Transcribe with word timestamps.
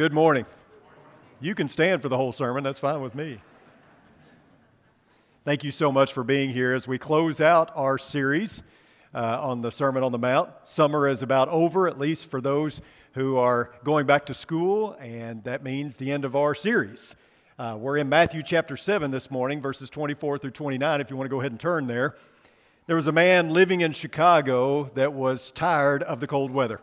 Good 0.00 0.14
morning. 0.14 0.46
You 1.42 1.54
can 1.54 1.68
stand 1.68 2.00
for 2.00 2.08
the 2.08 2.16
whole 2.16 2.32
sermon, 2.32 2.64
that's 2.64 2.80
fine 2.80 3.02
with 3.02 3.14
me. 3.14 3.38
Thank 5.44 5.62
you 5.62 5.70
so 5.70 5.92
much 5.92 6.14
for 6.14 6.24
being 6.24 6.48
here 6.48 6.72
as 6.72 6.88
we 6.88 6.96
close 6.96 7.38
out 7.38 7.70
our 7.76 7.98
series 7.98 8.62
uh, 9.14 9.42
on 9.42 9.60
the 9.60 9.70
Sermon 9.70 10.02
on 10.02 10.10
the 10.10 10.18
Mount. 10.18 10.48
Summer 10.64 11.06
is 11.06 11.20
about 11.20 11.48
over, 11.48 11.86
at 11.86 11.98
least 11.98 12.30
for 12.30 12.40
those 12.40 12.80
who 13.12 13.36
are 13.36 13.74
going 13.84 14.06
back 14.06 14.24
to 14.24 14.32
school, 14.32 14.96
and 15.00 15.44
that 15.44 15.62
means 15.62 15.96
the 15.96 16.10
end 16.10 16.24
of 16.24 16.34
our 16.34 16.54
series. 16.54 17.14
Uh, 17.58 17.76
we're 17.78 17.98
in 17.98 18.08
Matthew 18.08 18.42
chapter 18.42 18.78
7 18.78 19.10
this 19.10 19.30
morning, 19.30 19.60
verses 19.60 19.90
24 19.90 20.38
through 20.38 20.52
29, 20.52 21.02
if 21.02 21.10
you 21.10 21.16
want 21.18 21.26
to 21.26 21.30
go 21.30 21.40
ahead 21.40 21.52
and 21.52 21.60
turn 21.60 21.88
there. 21.88 22.16
There 22.86 22.96
was 22.96 23.06
a 23.06 23.12
man 23.12 23.50
living 23.50 23.82
in 23.82 23.92
Chicago 23.92 24.84
that 24.94 25.12
was 25.12 25.52
tired 25.52 26.02
of 26.04 26.20
the 26.20 26.26
cold 26.26 26.52
weather. 26.52 26.80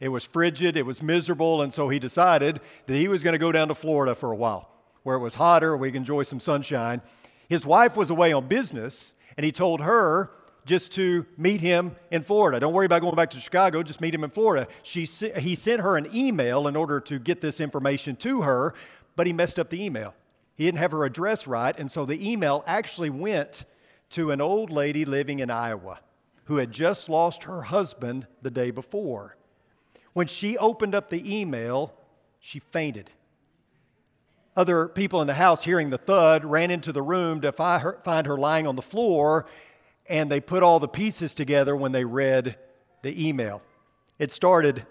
It 0.00 0.10
was 0.10 0.24
frigid, 0.24 0.76
it 0.76 0.86
was 0.86 1.02
miserable, 1.02 1.62
and 1.62 1.74
so 1.74 1.88
he 1.88 1.98
decided 1.98 2.60
that 2.86 2.96
he 2.96 3.08
was 3.08 3.24
going 3.24 3.32
to 3.32 3.38
go 3.38 3.50
down 3.50 3.68
to 3.68 3.74
Florida 3.74 4.14
for 4.14 4.30
a 4.30 4.36
while, 4.36 4.70
where 5.02 5.16
it 5.16 5.20
was 5.20 5.34
hotter, 5.34 5.76
we 5.76 5.88
could 5.88 5.96
enjoy 5.96 6.22
some 6.22 6.38
sunshine. 6.38 7.02
His 7.48 7.66
wife 7.66 7.96
was 7.96 8.10
away 8.10 8.32
on 8.32 8.46
business, 8.46 9.14
and 9.36 9.44
he 9.44 9.50
told 9.50 9.80
her 9.80 10.30
just 10.64 10.92
to 10.92 11.26
meet 11.36 11.60
him 11.60 11.96
in 12.10 12.22
Florida. 12.22 12.60
Don't 12.60 12.74
worry 12.74 12.86
about 12.86 13.00
going 13.00 13.16
back 13.16 13.30
to 13.30 13.40
Chicago, 13.40 13.82
just 13.82 14.00
meet 14.00 14.14
him 14.14 14.22
in 14.22 14.30
Florida. 14.30 14.68
She, 14.82 15.04
he 15.04 15.54
sent 15.56 15.80
her 15.80 15.96
an 15.96 16.06
email 16.14 16.68
in 16.68 16.76
order 16.76 17.00
to 17.00 17.18
get 17.18 17.40
this 17.40 17.58
information 17.58 18.14
to 18.16 18.42
her, 18.42 18.74
but 19.16 19.26
he 19.26 19.32
messed 19.32 19.58
up 19.58 19.70
the 19.70 19.82
email. 19.82 20.14
He 20.54 20.64
didn't 20.64 20.78
have 20.78 20.92
her 20.92 21.04
address 21.04 21.46
right, 21.46 21.76
and 21.78 21.90
so 21.90 22.04
the 22.04 22.30
email 22.30 22.62
actually 22.66 23.10
went 23.10 23.64
to 24.10 24.30
an 24.30 24.40
old 24.40 24.70
lady 24.70 25.04
living 25.04 25.40
in 25.40 25.50
Iowa 25.50 26.00
who 26.44 26.56
had 26.56 26.72
just 26.72 27.08
lost 27.08 27.44
her 27.44 27.62
husband 27.62 28.26
the 28.42 28.50
day 28.50 28.70
before. 28.70 29.36
When 30.18 30.26
she 30.26 30.58
opened 30.58 30.96
up 30.96 31.10
the 31.10 31.38
email, 31.40 31.94
she 32.40 32.58
fainted. 32.58 33.12
Other 34.56 34.88
people 34.88 35.20
in 35.20 35.28
the 35.28 35.34
house, 35.34 35.62
hearing 35.62 35.90
the 35.90 35.96
thud, 35.96 36.44
ran 36.44 36.72
into 36.72 36.90
the 36.90 37.02
room 37.02 37.40
to 37.42 37.52
find 37.52 38.26
her 38.26 38.36
lying 38.36 38.66
on 38.66 38.74
the 38.74 38.82
floor, 38.82 39.46
and 40.08 40.28
they 40.28 40.40
put 40.40 40.64
all 40.64 40.80
the 40.80 40.88
pieces 40.88 41.34
together 41.34 41.76
when 41.76 41.92
they 41.92 42.04
read 42.04 42.56
the 43.02 43.28
email. 43.28 43.62
It 44.18 44.32
started 44.32 44.84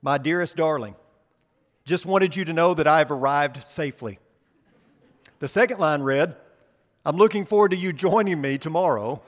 My 0.00 0.16
dearest 0.16 0.56
darling, 0.56 0.94
just 1.84 2.06
wanted 2.06 2.34
you 2.34 2.46
to 2.46 2.54
know 2.54 2.72
that 2.72 2.86
I've 2.86 3.10
arrived 3.10 3.62
safely. 3.62 4.18
The 5.38 5.48
second 5.48 5.80
line 5.80 6.00
read, 6.00 6.34
I'm 7.04 7.18
looking 7.18 7.44
forward 7.44 7.72
to 7.72 7.76
you 7.76 7.92
joining 7.92 8.40
me 8.40 8.56
tomorrow. 8.56 9.20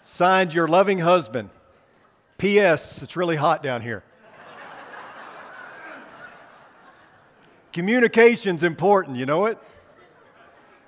Signed, 0.00 0.54
your 0.54 0.66
loving 0.66 1.00
husband. 1.00 1.50
P.S. 2.38 3.02
It's 3.02 3.16
really 3.16 3.36
hot 3.36 3.62
down 3.62 3.80
here. 3.80 4.02
Communication's 7.72 8.62
important, 8.62 9.16
you 9.16 9.26
know 9.26 9.46
it? 9.46 9.58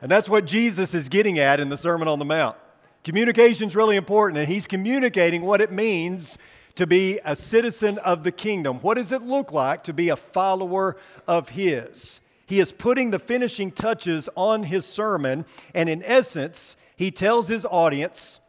And 0.00 0.10
that's 0.10 0.28
what 0.28 0.44
Jesus 0.44 0.94
is 0.94 1.08
getting 1.08 1.38
at 1.38 1.60
in 1.60 1.68
the 1.68 1.76
Sermon 1.76 2.08
on 2.08 2.18
the 2.18 2.24
Mount. 2.24 2.56
Communication's 3.04 3.74
really 3.74 3.96
important, 3.96 4.38
and 4.38 4.48
he's 4.48 4.66
communicating 4.66 5.42
what 5.42 5.60
it 5.60 5.72
means 5.72 6.38
to 6.76 6.86
be 6.86 7.18
a 7.24 7.34
citizen 7.34 7.98
of 7.98 8.22
the 8.22 8.32
kingdom. 8.32 8.78
What 8.80 8.94
does 8.94 9.12
it 9.12 9.22
look 9.22 9.52
like 9.52 9.82
to 9.84 9.92
be 9.92 10.10
a 10.10 10.16
follower 10.16 10.96
of 11.26 11.50
his? 11.50 12.20
He 12.46 12.60
is 12.60 12.72
putting 12.72 13.10
the 13.10 13.18
finishing 13.18 13.72
touches 13.72 14.28
on 14.34 14.62
his 14.64 14.86
sermon, 14.86 15.44
and 15.74 15.88
in 15.88 16.02
essence, 16.02 16.76
he 16.96 17.10
tells 17.10 17.48
his 17.48 17.66
audience, 17.66 18.40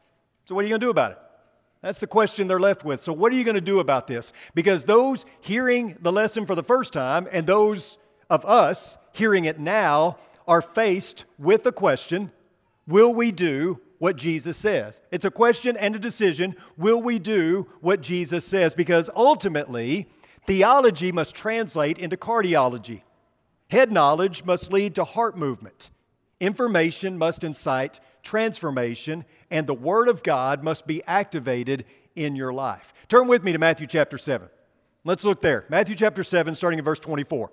So, 0.45 0.55
what 0.55 0.61
are 0.61 0.67
you 0.67 0.71
going 0.71 0.81
to 0.81 0.85
do 0.85 0.91
about 0.91 1.11
it? 1.11 1.17
That's 1.81 1.99
the 1.99 2.07
question 2.07 2.47
they're 2.47 2.59
left 2.59 2.83
with. 2.83 3.01
So, 3.01 3.13
what 3.13 3.31
are 3.31 3.35
you 3.35 3.43
going 3.43 3.55
to 3.55 3.61
do 3.61 3.79
about 3.79 4.07
this? 4.07 4.33
Because 4.53 4.85
those 4.85 5.25
hearing 5.39 5.97
the 6.01 6.11
lesson 6.11 6.45
for 6.45 6.55
the 6.55 6.63
first 6.63 6.91
time 6.91 7.27
and 7.31 7.47
those 7.47 7.97
of 8.29 8.45
us 8.45 8.97
hearing 9.13 9.45
it 9.45 9.59
now 9.59 10.17
are 10.47 10.61
faced 10.61 11.25
with 11.37 11.63
the 11.63 11.71
question 11.71 12.31
Will 12.87 13.13
we 13.13 13.31
do 13.31 13.79
what 13.99 14.15
Jesus 14.15 14.57
says? 14.57 14.99
It's 15.11 15.25
a 15.25 15.31
question 15.31 15.77
and 15.77 15.95
a 15.95 15.99
decision. 15.99 16.55
Will 16.75 17.01
we 17.01 17.19
do 17.19 17.67
what 17.81 18.01
Jesus 18.01 18.45
says? 18.45 18.73
Because 18.73 19.09
ultimately, 19.15 20.09
theology 20.47 21.11
must 21.11 21.35
translate 21.35 21.99
into 21.99 22.17
cardiology. 22.17 23.03
Head 23.69 23.91
knowledge 23.91 24.43
must 24.43 24.73
lead 24.73 24.95
to 24.95 25.03
heart 25.03 25.37
movement. 25.37 25.91
Information 26.39 27.17
must 27.17 27.43
incite 27.43 27.99
transformation, 28.23 29.25
and 29.51 29.67
the 29.67 29.73
Word 29.73 30.07
of 30.07 30.23
God 30.23 30.63
must 30.63 30.87
be 30.87 31.03
activated 31.05 31.85
in 32.15 32.35
your 32.35 32.53
life. 32.53 32.93
Turn 33.07 33.27
with 33.27 33.43
me 33.43 33.51
to 33.51 33.59
Matthew 33.59 33.87
chapter 33.87 34.17
7. 34.17 34.49
Let's 35.03 35.23
look 35.23 35.41
there. 35.41 35.65
Matthew 35.69 35.95
chapter 35.95 36.23
7, 36.23 36.55
starting 36.55 36.79
in 36.79 36.85
verse 36.85 36.99
24. 36.99 37.49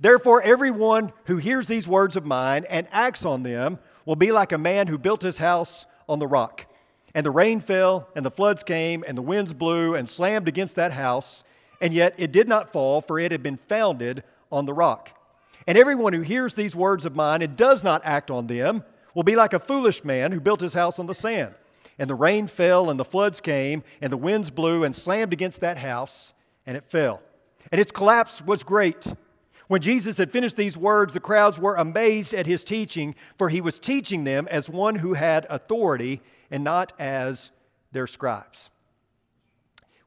Therefore, 0.00 0.42
everyone 0.42 1.12
who 1.24 1.36
hears 1.36 1.68
these 1.68 1.88
words 1.88 2.16
of 2.16 2.24
mine 2.24 2.64
and 2.68 2.86
acts 2.90 3.24
on 3.24 3.42
them 3.42 3.78
will 4.04 4.16
be 4.16 4.32
like 4.32 4.52
a 4.52 4.58
man 4.58 4.86
who 4.86 4.96
built 4.96 5.22
his 5.22 5.38
house 5.38 5.86
on 6.08 6.18
the 6.18 6.26
rock. 6.26 6.66
And 7.14 7.26
the 7.26 7.30
rain 7.30 7.60
fell, 7.60 8.08
and 8.14 8.24
the 8.24 8.30
floods 8.30 8.62
came, 8.62 9.04
and 9.06 9.18
the 9.18 9.22
winds 9.22 9.52
blew 9.52 9.94
and 9.94 10.08
slammed 10.08 10.48
against 10.48 10.76
that 10.76 10.92
house, 10.92 11.42
and 11.80 11.92
yet 11.92 12.14
it 12.16 12.32
did 12.32 12.48
not 12.48 12.72
fall, 12.72 13.00
for 13.00 13.18
it 13.18 13.32
had 13.32 13.42
been 13.42 13.56
founded 13.56 14.22
on 14.52 14.66
the 14.66 14.74
rock. 14.74 15.17
And 15.68 15.76
everyone 15.76 16.14
who 16.14 16.22
hears 16.22 16.54
these 16.54 16.74
words 16.74 17.04
of 17.04 17.14
mine 17.14 17.42
and 17.42 17.54
does 17.54 17.84
not 17.84 18.00
act 18.02 18.30
on 18.30 18.46
them 18.46 18.84
will 19.14 19.22
be 19.22 19.36
like 19.36 19.52
a 19.52 19.58
foolish 19.58 20.02
man 20.02 20.32
who 20.32 20.40
built 20.40 20.62
his 20.62 20.72
house 20.72 20.98
on 20.98 21.04
the 21.04 21.14
sand. 21.14 21.54
And 21.98 22.08
the 22.08 22.14
rain 22.14 22.46
fell, 22.46 22.88
and 22.88 22.98
the 22.98 23.04
floods 23.04 23.38
came, 23.42 23.84
and 24.00 24.10
the 24.10 24.16
winds 24.16 24.50
blew 24.50 24.82
and 24.82 24.94
slammed 24.94 25.34
against 25.34 25.60
that 25.60 25.76
house, 25.76 26.32
and 26.64 26.74
it 26.74 26.86
fell. 26.86 27.20
And 27.70 27.82
its 27.82 27.92
collapse 27.92 28.40
was 28.40 28.62
great. 28.62 29.12
When 29.66 29.82
Jesus 29.82 30.16
had 30.16 30.32
finished 30.32 30.56
these 30.56 30.78
words, 30.78 31.12
the 31.12 31.20
crowds 31.20 31.58
were 31.58 31.74
amazed 31.74 32.32
at 32.32 32.46
his 32.46 32.64
teaching, 32.64 33.14
for 33.36 33.50
he 33.50 33.60
was 33.60 33.78
teaching 33.78 34.24
them 34.24 34.48
as 34.50 34.70
one 34.70 34.94
who 34.94 35.12
had 35.12 35.46
authority 35.50 36.22
and 36.50 36.64
not 36.64 36.94
as 36.98 37.52
their 37.92 38.06
scribes. 38.06 38.70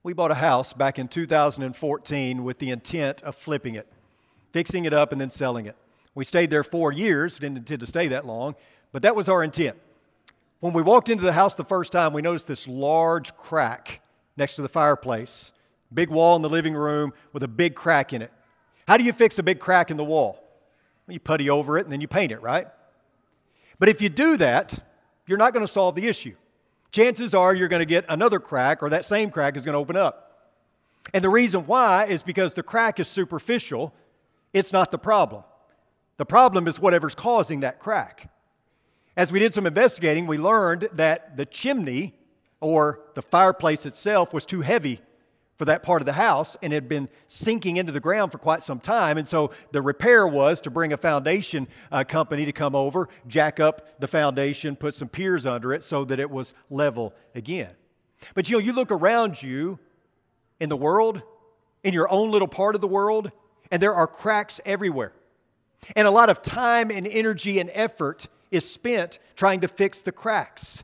We 0.01 0.13
bought 0.13 0.31
a 0.31 0.35
house 0.35 0.73
back 0.73 0.97
in 0.97 1.07
2014 1.07 2.43
with 2.43 2.57
the 2.57 2.71
intent 2.71 3.21
of 3.21 3.35
flipping 3.35 3.75
it 3.75 3.87
fixing 4.51 4.85
it 4.85 4.93
up, 4.93 5.11
and 5.11 5.19
then 5.19 5.29
selling 5.29 5.65
it. 5.65 5.75
We 6.13 6.25
stayed 6.25 6.49
there 6.49 6.63
four 6.63 6.91
years, 6.91 7.37
didn't 7.37 7.57
intend 7.57 7.79
to 7.79 7.87
stay 7.87 8.07
that 8.09 8.25
long, 8.25 8.55
but 8.91 9.01
that 9.03 9.15
was 9.15 9.29
our 9.29 9.43
intent. 9.43 9.77
When 10.59 10.73
we 10.73 10.81
walked 10.81 11.09
into 11.09 11.23
the 11.23 11.33
house 11.33 11.55
the 11.55 11.63
first 11.63 11.91
time, 11.91 12.13
we 12.13 12.21
noticed 12.21 12.47
this 12.47 12.67
large 12.67 13.35
crack 13.35 14.01
next 14.37 14.55
to 14.57 14.61
the 14.61 14.69
fireplace, 14.69 15.51
big 15.93 16.09
wall 16.09 16.35
in 16.35 16.41
the 16.41 16.49
living 16.49 16.73
room 16.73 17.13
with 17.33 17.43
a 17.43 17.47
big 17.47 17.75
crack 17.75 18.13
in 18.13 18.21
it. 18.21 18.31
How 18.87 18.97
do 18.97 19.03
you 19.03 19.13
fix 19.13 19.39
a 19.39 19.43
big 19.43 19.59
crack 19.59 19.89
in 19.89 19.97
the 19.97 20.03
wall? 20.03 20.43
You 21.07 21.19
putty 21.19 21.49
over 21.49 21.77
it 21.77 21.85
and 21.85 21.91
then 21.91 22.01
you 22.01 22.07
paint 22.07 22.31
it, 22.31 22.41
right? 22.41 22.67
But 23.79 23.89
if 23.89 24.01
you 24.01 24.09
do 24.09 24.37
that, 24.37 24.77
you're 25.25 25.37
not 25.37 25.53
going 25.53 25.65
to 25.65 25.71
solve 25.71 25.95
the 25.95 26.07
issue. 26.07 26.35
Chances 26.91 27.33
are 27.33 27.55
you're 27.55 27.67
going 27.67 27.81
to 27.81 27.85
get 27.85 28.05
another 28.09 28.39
crack 28.39 28.83
or 28.83 28.89
that 28.89 29.05
same 29.05 29.31
crack 29.31 29.55
is 29.55 29.65
going 29.65 29.73
to 29.73 29.79
open 29.79 29.95
up. 29.95 30.51
And 31.13 31.23
the 31.23 31.29
reason 31.29 31.65
why 31.65 32.05
is 32.05 32.21
because 32.21 32.53
the 32.53 32.63
crack 32.63 32.99
is 32.99 33.07
superficial 33.07 33.93
it's 34.53 34.73
not 34.73 34.91
the 34.91 34.97
problem. 34.97 35.43
The 36.17 36.25
problem 36.25 36.67
is 36.67 36.79
whatever's 36.79 37.15
causing 37.15 37.61
that 37.61 37.79
crack. 37.79 38.31
As 39.17 39.31
we 39.31 39.39
did 39.39 39.53
some 39.53 39.65
investigating, 39.65 40.27
we 40.27 40.37
learned 40.37 40.87
that 40.93 41.35
the 41.35 41.45
chimney 41.45 42.15
or 42.59 43.01
the 43.15 43.21
fireplace 43.21 43.85
itself 43.85 44.33
was 44.33 44.45
too 44.45 44.61
heavy 44.61 45.01
for 45.57 45.65
that 45.65 45.83
part 45.83 46.01
of 46.01 46.05
the 46.05 46.13
house 46.13 46.57
and 46.63 46.73
had 46.73 46.89
been 46.89 47.07
sinking 47.27 47.77
into 47.77 47.91
the 47.91 47.99
ground 47.99 48.31
for 48.31 48.37
quite 48.37 48.63
some 48.63 48.79
time. 48.79 49.17
And 49.17 49.27
so 49.27 49.51
the 49.71 49.81
repair 49.81 50.27
was 50.27 50.61
to 50.61 50.71
bring 50.71 50.93
a 50.93 50.97
foundation 50.97 51.67
uh, 51.91 52.03
company 52.03 52.45
to 52.45 52.51
come 52.51 52.75
over, 52.75 53.09
jack 53.27 53.59
up 53.59 53.99
the 53.99 54.07
foundation, 54.07 54.75
put 54.75 54.95
some 54.95 55.07
piers 55.07 55.45
under 55.45 55.73
it 55.73 55.83
so 55.83 56.05
that 56.05 56.19
it 56.19 56.31
was 56.31 56.53
level 56.69 57.13
again. 57.35 57.69
But 58.33 58.49
you 58.49 58.55
know, 58.57 58.59
you 58.59 58.73
look 58.73 58.91
around 58.91 59.43
you 59.43 59.77
in 60.59 60.69
the 60.69 60.77
world, 60.77 61.21
in 61.83 61.93
your 61.93 62.11
own 62.11 62.31
little 62.31 62.47
part 62.47 62.73
of 62.73 62.81
the 62.81 62.87
world, 62.87 63.31
and 63.71 63.81
there 63.81 63.95
are 63.95 64.07
cracks 64.07 64.59
everywhere. 64.65 65.13
And 65.95 66.07
a 66.07 66.11
lot 66.11 66.29
of 66.29 66.41
time 66.41 66.91
and 66.91 67.07
energy 67.07 67.59
and 67.59 67.71
effort 67.73 68.27
is 68.51 68.69
spent 68.69 69.17
trying 69.35 69.61
to 69.61 69.67
fix 69.67 70.01
the 70.01 70.11
cracks. 70.11 70.83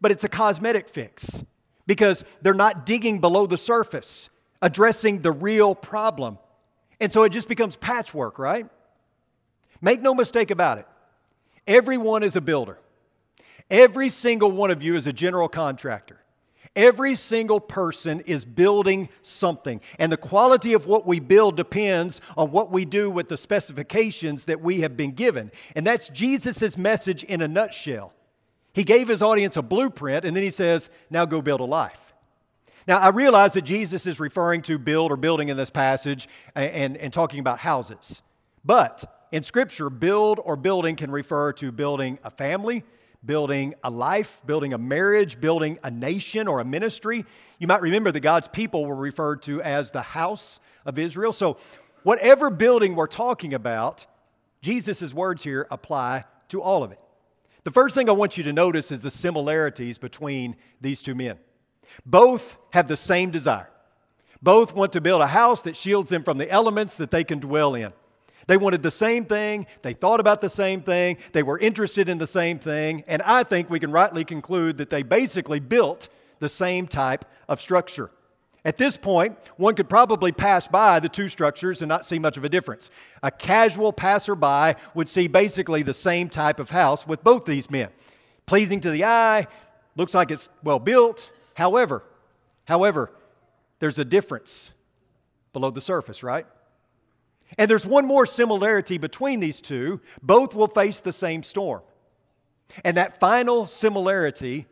But 0.00 0.10
it's 0.10 0.24
a 0.24 0.28
cosmetic 0.28 0.88
fix 0.88 1.44
because 1.86 2.24
they're 2.42 2.54
not 2.54 2.86
digging 2.86 3.20
below 3.20 3.46
the 3.46 3.58
surface, 3.58 4.30
addressing 4.60 5.22
the 5.22 5.30
real 5.30 5.74
problem. 5.74 6.38
And 7.00 7.12
so 7.12 7.22
it 7.24 7.30
just 7.30 7.48
becomes 7.48 7.76
patchwork, 7.76 8.38
right? 8.38 8.66
Make 9.80 10.00
no 10.00 10.14
mistake 10.14 10.50
about 10.50 10.78
it. 10.78 10.86
Everyone 11.66 12.22
is 12.22 12.36
a 12.36 12.40
builder. 12.40 12.78
Every 13.70 14.08
single 14.08 14.50
one 14.50 14.70
of 14.70 14.82
you 14.82 14.96
is 14.96 15.06
a 15.06 15.12
general 15.12 15.48
contractor. 15.48 16.23
Every 16.76 17.14
single 17.14 17.60
person 17.60 18.20
is 18.20 18.44
building 18.44 19.08
something, 19.22 19.80
and 19.98 20.10
the 20.10 20.16
quality 20.16 20.72
of 20.72 20.86
what 20.86 21.06
we 21.06 21.20
build 21.20 21.56
depends 21.56 22.20
on 22.36 22.50
what 22.50 22.72
we 22.72 22.84
do 22.84 23.10
with 23.10 23.28
the 23.28 23.36
specifications 23.36 24.46
that 24.46 24.60
we 24.60 24.80
have 24.80 24.96
been 24.96 25.12
given. 25.12 25.52
And 25.76 25.86
that's 25.86 26.08
Jesus' 26.08 26.76
message 26.76 27.22
in 27.22 27.42
a 27.42 27.48
nutshell. 27.48 28.12
He 28.72 28.82
gave 28.82 29.06
his 29.06 29.22
audience 29.22 29.56
a 29.56 29.62
blueprint, 29.62 30.24
and 30.24 30.34
then 30.34 30.42
he 30.42 30.50
says, 30.50 30.90
Now 31.10 31.24
go 31.26 31.40
build 31.40 31.60
a 31.60 31.64
life. 31.64 32.12
Now, 32.88 32.98
I 32.98 33.08
realize 33.10 33.54
that 33.54 33.62
Jesus 33.62 34.06
is 34.06 34.20
referring 34.20 34.62
to 34.62 34.76
build 34.78 35.12
or 35.12 35.16
building 35.16 35.48
in 35.48 35.56
this 35.56 35.70
passage 35.70 36.28
and, 36.54 36.70
and, 36.72 36.96
and, 36.98 37.12
talking 37.12 37.40
about 37.40 37.60
houses. 37.60 38.20
But 38.64 39.28
in 39.32 39.42
Scripture, 39.42 39.88
build 39.88 40.38
or 40.44 40.56
building 40.56 40.96
can 40.96 41.10
refer 41.10 41.52
to 41.54 41.72
building 41.72 42.18
a 42.24 42.30
family, 42.30 42.84
building 43.24 43.74
a 43.82 43.90
life, 43.90 44.42
building 44.46 44.72
a 44.74 44.78
marriage, 44.78 45.40
building 45.40 45.78
a 45.82 45.90
nation 45.90 46.48
or 46.48 46.60
a 46.60 46.64
ministry. 46.64 47.24
You 47.58 47.66
might 47.66 47.82
remember 47.82 48.12
that 48.12 48.20
God's 48.20 48.48
people 48.48 48.86
were 48.86 48.94
referred 48.94 49.42
to 49.42 49.62
as 49.62 49.90
the 49.90 50.02
house 50.02 50.60
of 50.84 50.98
Israel. 50.98 51.32
So, 51.32 51.58
whatever 52.02 52.50
building 52.50 52.94
we're 52.96 53.06
talking 53.06 53.54
about, 53.54 54.06
Jesus' 54.60 55.14
words 55.14 55.42
here 55.42 55.66
apply 55.70 56.24
to 56.48 56.60
all 56.60 56.82
of 56.82 56.92
it. 56.92 57.00
The 57.64 57.70
first 57.70 57.94
thing 57.94 58.08
I 58.10 58.12
want 58.12 58.36
you 58.36 58.44
to 58.44 58.52
notice 58.52 58.92
is 58.92 59.00
the 59.00 59.10
similarities 59.10 59.98
between 59.98 60.56
these 60.80 61.00
two 61.02 61.14
men. 61.14 61.38
Both 62.04 62.58
have 62.70 62.88
the 62.88 62.96
same 62.96 63.30
desire. 63.30 63.70
Both 64.42 64.74
want 64.74 64.92
to 64.92 65.00
build 65.00 65.22
a 65.22 65.26
house 65.26 65.62
that 65.62 65.76
shields 65.76 66.10
them 66.10 66.22
from 66.22 66.36
the 66.36 66.50
elements 66.50 66.98
that 66.98 67.10
they 67.10 67.24
can 67.24 67.40
dwell 67.40 67.74
in. 67.74 67.92
They 68.46 68.56
wanted 68.56 68.82
the 68.82 68.90
same 68.90 69.24
thing, 69.24 69.66
they 69.82 69.94
thought 69.94 70.20
about 70.20 70.40
the 70.40 70.50
same 70.50 70.82
thing, 70.82 71.16
they 71.32 71.42
were 71.42 71.58
interested 71.58 72.08
in 72.08 72.18
the 72.18 72.26
same 72.26 72.58
thing, 72.58 73.04
and 73.06 73.22
I 73.22 73.42
think 73.42 73.70
we 73.70 73.80
can 73.80 73.90
rightly 73.90 74.24
conclude 74.24 74.78
that 74.78 74.90
they 74.90 75.02
basically 75.02 75.60
built 75.60 76.08
the 76.40 76.48
same 76.48 76.86
type 76.86 77.24
of 77.48 77.60
structure. 77.60 78.10
At 78.66 78.78
this 78.78 78.96
point, 78.96 79.36
one 79.56 79.74
could 79.74 79.90
probably 79.90 80.32
pass 80.32 80.66
by 80.66 80.98
the 80.98 81.08
two 81.08 81.28
structures 81.28 81.82
and 81.82 81.88
not 81.88 82.06
see 82.06 82.18
much 82.18 82.38
of 82.38 82.44
a 82.44 82.48
difference. 82.48 82.90
A 83.22 83.30
casual 83.30 83.92
passerby 83.92 84.78
would 84.94 85.08
see 85.08 85.28
basically 85.28 85.82
the 85.82 85.92
same 85.92 86.30
type 86.30 86.58
of 86.58 86.70
house 86.70 87.06
with 87.06 87.22
both 87.22 87.44
these 87.44 87.70
men. 87.70 87.90
Pleasing 88.46 88.80
to 88.80 88.90
the 88.90 89.04
eye, 89.04 89.46
looks 89.96 90.14
like 90.14 90.30
it's 90.30 90.48
well 90.62 90.78
built. 90.78 91.30
However, 91.54 92.04
however, 92.64 93.12
there's 93.80 93.98
a 93.98 94.04
difference 94.04 94.72
below 95.52 95.70
the 95.70 95.80
surface, 95.82 96.22
right? 96.22 96.46
And 97.58 97.70
there's 97.70 97.86
one 97.86 98.06
more 98.06 98.26
similarity 98.26 98.98
between 98.98 99.40
these 99.40 99.60
two. 99.60 100.00
Both 100.22 100.54
will 100.54 100.68
face 100.68 101.00
the 101.00 101.12
same 101.12 101.42
storm. 101.42 101.82
And 102.84 102.96
that 102.96 103.20
final 103.20 103.66
similarity 103.66 104.66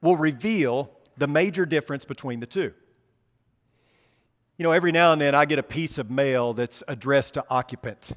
will 0.00 0.16
reveal 0.16 0.90
the 1.16 1.26
major 1.26 1.66
difference 1.66 2.04
between 2.04 2.40
the 2.40 2.46
two. 2.46 2.72
You 4.56 4.62
know, 4.64 4.72
every 4.72 4.92
now 4.92 5.12
and 5.12 5.20
then 5.20 5.34
I 5.34 5.44
get 5.44 5.58
a 5.58 5.64
piece 5.64 5.98
of 5.98 6.10
mail 6.10 6.52
that's 6.52 6.82
addressed 6.88 7.34
to 7.34 7.44
occupant. 7.48 8.12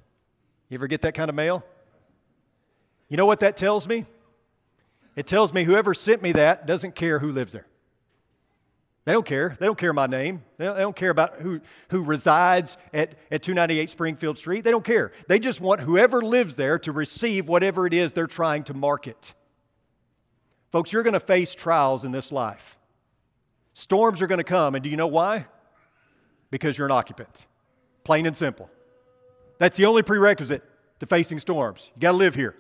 You 0.70 0.76
ever 0.76 0.88
get 0.88 1.02
that 1.02 1.14
kind 1.14 1.30
of 1.30 1.36
mail? 1.36 1.64
You 3.10 3.18
know 3.18 3.26
what 3.26 3.42
that 3.42 3.58
tells 3.58 3.88
me? 3.88 4.06
It 5.16 5.28
tells 5.28 5.54
me 5.54 5.64
whoever 5.64 5.94
sent 5.94 6.22
me 6.22 6.32
that 6.34 6.66
doesn't 6.66 6.96
care 6.96 7.20
who 7.20 7.32
lives 7.32 7.54
there. 7.54 7.68
They 9.06 9.14
don't 9.14 9.26
care. 9.26 9.56
They 9.60 9.66
don't 9.66 9.78
care 9.78 9.94
my 9.94 10.06
name. 10.06 10.44
They 10.58 10.66
don't, 10.66 10.76
they 10.76 10.82
don't, 10.82 10.96
care 10.96 11.10
about 11.10 11.42
who, 11.42 11.60
who 11.90 12.04
resides 12.04 12.78
at, 12.94 13.16
at 13.32 13.42
298 13.42 13.90
Springfield 13.90 14.38
Street. 14.38 14.64
They 14.64 14.70
don't 14.70 14.86
care. 14.86 15.12
They 15.28 15.40
just 15.40 15.60
want 15.60 15.82
whoever 15.82 16.22
lives 16.22 16.56
there 16.56 16.78
to 16.80 16.92
receive 16.92 17.48
whatever 17.48 17.88
it 17.88 17.94
is 17.94 18.14
they're 18.14 18.28
trying 18.28 18.64
to 18.66 18.76
market. 18.76 19.34
Folks, 20.72 20.94
you're 20.94 21.04
going 21.04 21.14
to 21.14 21.20
face 21.20 21.56
trials 21.56 22.06
in 22.06 22.12
this 22.12 22.32
life. 22.32 22.78
Storms 23.74 24.22
are 24.22 24.28
going 24.28 24.38
to 24.38 24.44
come, 24.44 24.76
and 24.76 24.84
do 24.84 24.90
you 24.90 24.98
know 24.98 25.08
why? 25.08 25.48
because 26.52 26.78
you're 26.78 26.86
an 26.86 26.92
occupant. 26.92 27.48
Plain 28.04 28.28
and 28.28 28.38
simple. 28.38 28.70
That's 29.58 29.78
the 29.78 29.86
only 29.86 30.04
prerequisite 30.04 30.64
to 31.00 31.06
facing 31.08 31.40
storms. 31.40 31.92
You 31.96 32.02
got 32.02 32.12
to 32.12 32.18
live 32.18 32.36
here. 32.36 32.56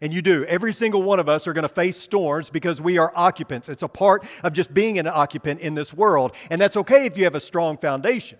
And 0.00 0.12
you 0.12 0.20
do. 0.20 0.44
Every 0.44 0.72
single 0.72 1.02
one 1.02 1.18
of 1.20 1.28
us 1.28 1.46
are 1.46 1.54
going 1.54 1.62
to 1.62 1.68
face 1.68 1.96
storms 1.96 2.50
because 2.50 2.80
we 2.80 2.98
are 2.98 3.10
occupants. 3.14 3.68
It's 3.68 3.82
a 3.82 3.88
part 3.88 4.24
of 4.42 4.52
just 4.52 4.74
being 4.74 4.98
an 4.98 5.06
occupant 5.06 5.60
in 5.60 5.74
this 5.74 5.94
world. 5.94 6.32
And 6.50 6.60
that's 6.60 6.76
okay 6.76 7.06
if 7.06 7.16
you 7.16 7.24
have 7.24 7.34
a 7.34 7.40
strong 7.40 7.78
foundation. 7.78 8.38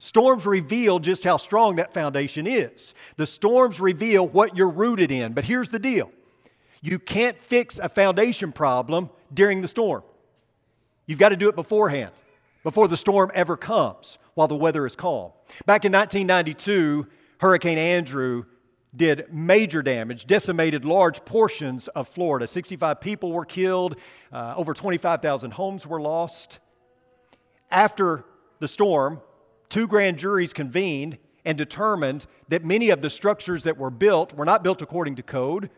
Storms 0.00 0.46
reveal 0.46 0.98
just 0.98 1.24
how 1.24 1.36
strong 1.36 1.76
that 1.76 1.94
foundation 1.94 2.46
is. 2.46 2.94
The 3.16 3.26
storms 3.26 3.80
reveal 3.80 4.26
what 4.26 4.56
you're 4.56 4.70
rooted 4.70 5.12
in. 5.12 5.34
But 5.34 5.44
here's 5.44 5.70
the 5.70 5.78
deal 5.78 6.10
you 6.82 6.98
can't 6.98 7.38
fix 7.38 7.78
a 7.78 7.88
foundation 7.88 8.52
problem 8.52 9.10
during 9.32 9.60
the 9.60 9.68
storm, 9.68 10.02
you've 11.06 11.18
got 11.18 11.28
to 11.28 11.36
do 11.36 11.48
it 11.48 11.54
beforehand, 11.54 12.12
before 12.62 12.88
the 12.88 12.96
storm 12.96 13.30
ever 13.34 13.56
comes 13.56 14.18
while 14.34 14.48
the 14.48 14.56
weather 14.56 14.86
is 14.86 14.96
calm. 14.96 15.32
Back 15.66 15.84
in 15.84 15.92
1992, 15.92 17.06
Hurricane 17.38 17.78
Andrew 17.78 18.44
did 18.94 19.32
major 19.32 19.82
damage, 19.82 20.26
decimated 20.26 20.84
large 20.84 21.24
portions 21.24 21.88
of 21.88 22.08
Florida. 22.08 22.46
65 22.46 23.00
people 23.00 23.32
were 23.32 23.44
killed, 23.44 23.96
uh, 24.32 24.54
over 24.56 24.74
25,000 24.74 25.52
homes 25.52 25.86
were 25.86 26.00
lost. 26.00 26.58
After 27.70 28.24
the 28.58 28.68
storm, 28.68 29.20
two 29.68 29.86
grand 29.86 30.18
juries 30.18 30.52
convened 30.52 31.18
and 31.44 31.56
determined 31.56 32.26
that 32.48 32.64
many 32.64 32.90
of 32.90 33.00
the 33.00 33.10
structures 33.10 33.64
that 33.64 33.78
were 33.78 33.90
built 33.90 34.34
were 34.34 34.44
not 34.44 34.62
built 34.62 34.82
according 34.82 35.16
to 35.16 35.22
code, 35.22 35.70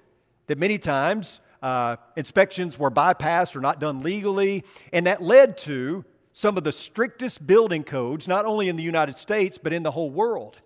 that 0.46 0.58
many 0.58 0.78
times 0.78 1.40
uh, 1.62 1.96
inspections 2.16 2.78
were 2.78 2.90
bypassed 2.90 3.54
or 3.54 3.60
not 3.60 3.78
done 3.78 4.02
legally, 4.02 4.64
and 4.92 5.06
that 5.06 5.22
led 5.22 5.56
to 5.56 6.04
some 6.32 6.56
of 6.56 6.64
the 6.64 6.72
strictest 6.72 7.46
building 7.46 7.84
codes, 7.84 8.26
not 8.26 8.46
only 8.46 8.68
in 8.68 8.76
the 8.76 8.82
United 8.82 9.16
States, 9.16 9.58
but 9.58 9.72
in 9.72 9.82
the 9.82 9.90
whole 9.90 10.10
world. 10.10 10.56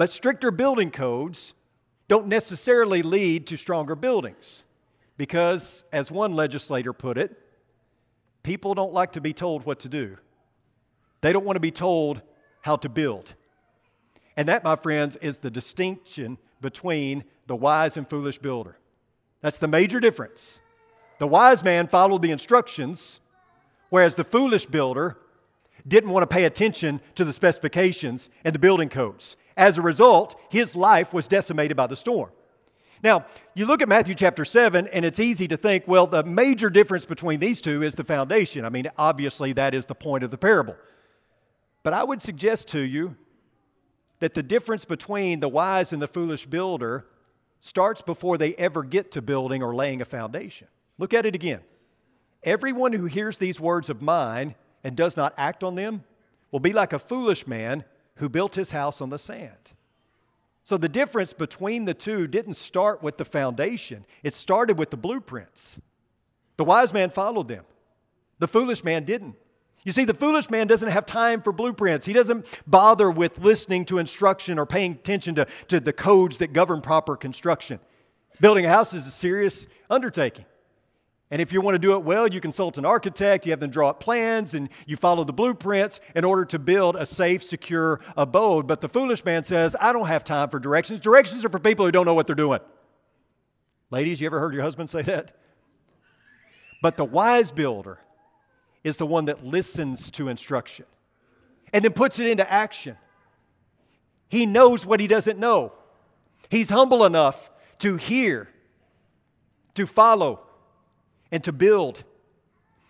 But 0.00 0.10
stricter 0.10 0.50
building 0.50 0.90
codes 0.90 1.52
don't 2.08 2.26
necessarily 2.26 3.02
lead 3.02 3.46
to 3.48 3.58
stronger 3.58 3.94
buildings 3.94 4.64
because, 5.18 5.84
as 5.92 6.10
one 6.10 6.32
legislator 6.32 6.94
put 6.94 7.18
it, 7.18 7.38
people 8.42 8.72
don't 8.72 8.94
like 8.94 9.12
to 9.12 9.20
be 9.20 9.34
told 9.34 9.66
what 9.66 9.80
to 9.80 9.90
do. 9.90 10.16
They 11.20 11.34
don't 11.34 11.44
want 11.44 11.56
to 11.56 11.60
be 11.60 11.70
told 11.70 12.22
how 12.62 12.76
to 12.76 12.88
build. 12.88 13.34
And 14.38 14.48
that, 14.48 14.64
my 14.64 14.74
friends, 14.74 15.16
is 15.16 15.40
the 15.40 15.50
distinction 15.50 16.38
between 16.62 17.24
the 17.46 17.54
wise 17.54 17.98
and 17.98 18.08
foolish 18.08 18.38
builder. 18.38 18.78
That's 19.42 19.58
the 19.58 19.68
major 19.68 20.00
difference. 20.00 20.60
The 21.18 21.26
wise 21.26 21.62
man 21.62 21.88
followed 21.88 22.22
the 22.22 22.30
instructions 22.30 23.20
Whereas 23.90 24.14
the 24.16 24.24
foolish 24.24 24.64
builder 24.64 25.18
didn't 25.86 26.10
want 26.10 26.22
to 26.22 26.34
pay 26.34 26.44
attention 26.44 27.00
to 27.16 27.24
the 27.24 27.32
specifications 27.32 28.30
and 28.44 28.54
the 28.54 28.58
building 28.58 28.88
codes. 28.88 29.36
As 29.60 29.76
a 29.76 29.82
result, 29.82 30.40
his 30.48 30.74
life 30.74 31.12
was 31.12 31.28
decimated 31.28 31.76
by 31.76 31.86
the 31.86 31.94
storm. 31.94 32.30
Now, 33.02 33.26
you 33.54 33.66
look 33.66 33.82
at 33.82 33.90
Matthew 33.90 34.14
chapter 34.14 34.46
7, 34.46 34.88
and 34.88 35.04
it's 35.04 35.20
easy 35.20 35.46
to 35.48 35.58
think, 35.58 35.86
well, 35.86 36.06
the 36.06 36.24
major 36.24 36.70
difference 36.70 37.04
between 37.04 37.40
these 37.40 37.60
two 37.60 37.82
is 37.82 37.94
the 37.94 38.02
foundation. 38.02 38.64
I 38.64 38.70
mean, 38.70 38.90
obviously, 38.96 39.52
that 39.52 39.74
is 39.74 39.84
the 39.84 39.94
point 39.94 40.24
of 40.24 40.30
the 40.30 40.38
parable. 40.38 40.76
But 41.82 41.92
I 41.92 42.04
would 42.04 42.22
suggest 42.22 42.68
to 42.68 42.80
you 42.80 43.16
that 44.20 44.32
the 44.32 44.42
difference 44.42 44.86
between 44.86 45.40
the 45.40 45.48
wise 45.48 45.92
and 45.92 46.00
the 46.00 46.08
foolish 46.08 46.46
builder 46.46 47.04
starts 47.58 48.00
before 48.00 48.38
they 48.38 48.54
ever 48.54 48.82
get 48.82 49.12
to 49.12 49.20
building 49.20 49.62
or 49.62 49.74
laying 49.74 50.00
a 50.00 50.06
foundation. 50.06 50.68
Look 50.96 51.12
at 51.12 51.26
it 51.26 51.34
again. 51.34 51.60
Everyone 52.44 52.94
who 52.94 53.04
hears 53.04 53.36
these 53.36 53.60
words 53.60 53.90
of 53.90 54.00
mine 54.00 54.54
and 54.82 54.96
does 54.96 55.18
not 55.18 55.34
act 55.36 55.62
on 55.62 55.74
them 55.74 56.04
will 56.50 56.60
be 56.60 56.72
like 56.72 56.94
a 56.94 56.98
foolish 56.98 57.46
man 57.46 57.84
who 58.20 58.28
built 58.28 58.54
his 58.54 58.70
house 58.70 59.00
on 59.00 59.10
the 59.10 59.18
sand. 59.18 59.72
So 60.62 60.76
the 60.76 60.88
difference 60.88 61.32
between 61.32 61.86
the 61.86 61.94
two 61.94 62.26
didn't 62.26 62.56
start 62.56 63.02
with 63.02 63.16
the 63.16 63.24
foundation, 63.24 64.04
it 64.22 64.34
started 64.34 64.78
with 64.78 64.90
the 64.90 64.96
blueprints. 64.96 65.80
The 66.56 66.64
wise 66.64 66.92
man 66.92 67.10
followed 67.10 67.48
them, 67.48 67.64
the 68.38 68.46
foolish 68.46 68.84
man 68.84 69.04
didn't. 69.04 69.36
You 69.82 69.92
see, 69.92 70.04
the 70.04 70.14
foolish 70.14 70.50
man 70.50 70.66
doesn't 70.66 70.90
have 70.90 71.06
time 71.06 71.40
for 71.40 71.52
blueprints. 71.52 72.04
He 72.04 72.12
doesn't 72.12 72.46
bother 72.66 73.10
with 73.10 73.38
listening 73.38 73.86
to 73.86 73.96
instruction 73.96 74.58
or 74.58 74.66
paying 74.66 74.92
attention 74.92 75.34
to, 75.36 75.46
to 75.68 75.80
the 75.80 75.94
codes 75.94 76.36
that 76.38 76.52
govern 76.52 76.82
proper 76.82 77.16
construction. 77.16 77.80
Building 78.42 78.66
a 78.66 78.68
house 78.68 78.92
is 78.92 79.06
a 79.06 79.10
serious 79.10 79.66
undertaking. 79.88 80.44
And 81.30 81.40
if 81.40 81.52
you 81.52 81.60
want 81.60 81.76
to 81.76 81.78
do 81.78 81.94
it 81.94 82.02
well, 82.02 82.26
you 82.26 82.40
consult 82.40 82.76
an 82.76 82.84
architect, 82.84 83.46
you 83.46 83.52
have 83.52 83.60
them 83.60 83.70
draw 83.70 83.90
up 83.90 84.00
plans, 84.00 84.54
and 84.54 84.68
you 84.86 84.96
follow 84.96 85.22
the 85.22 85.32
blueprints 85.32 86.00
in 86.16 86.24
order 86.24 86.44
to 86.46 86.58
build 86.58 86.96
a 86.96 87.06
safe, 87.06 87.44
secure 87.44 88.00
abode. 88.16 88.66
But 88.66 88.80
the 88.80 88.88
foolish 88.88 89.24
man 89.24 89.44
says, 89.44 89.76
I 89.80 89.92
don't 89.92 90.08
have 90.08 90.24
time 90.24 90.48
for 90.48 90.58
directions. 90.58 91.00
Directions 91.00 91.44
are 91.44 91.48
for 91.48 91.60
people 91.60 91.84
who 91.84 91.92
don't 91.92 92.04
know 92.04 92.14
what 92.14 92.26
they're 92.26 92.34
doing. 92.34 92.58
Ladies, 93.90 94.20
you 94.20 94.26
ever 94.26 94.40
heard 94.40 94.54
your 94.54 94.62
husband 94.62 94.90
say 94.90 95.02
that? 95.02 95.36
But 96.82 96.96
the 96.96 97.04
wise 97.04 97.52
builder 97.52 97.98
is 98.82 98.96
the 98.96 99.06
one 99.06 99.26
that 99.26 99.44
listens 99.44 100.10
to 100.12 100.28
instruction 100.28 100.86
and 101.72 101.84
then 101.84 101.92
puts 101.92 102.18
it 102.18 102.26
into 102.26 102.50
action. 102.50 102.96
He 104.28 104.46
knows 104.46 104.84
what 104.84 104.98
he 104.98 105.06
doesn't 105.06 105.38
know. 105.38 105.74
He's 106.48 106.70
humble 106.70 107.04
enough 107.04 107.50
to 107.80 107.96
hear, 107.96 108.48
to 109.74 109.86
follow, 109.86 110.40
and 111.32 111.42
to 111.44 111.52
build. 111.52 112.04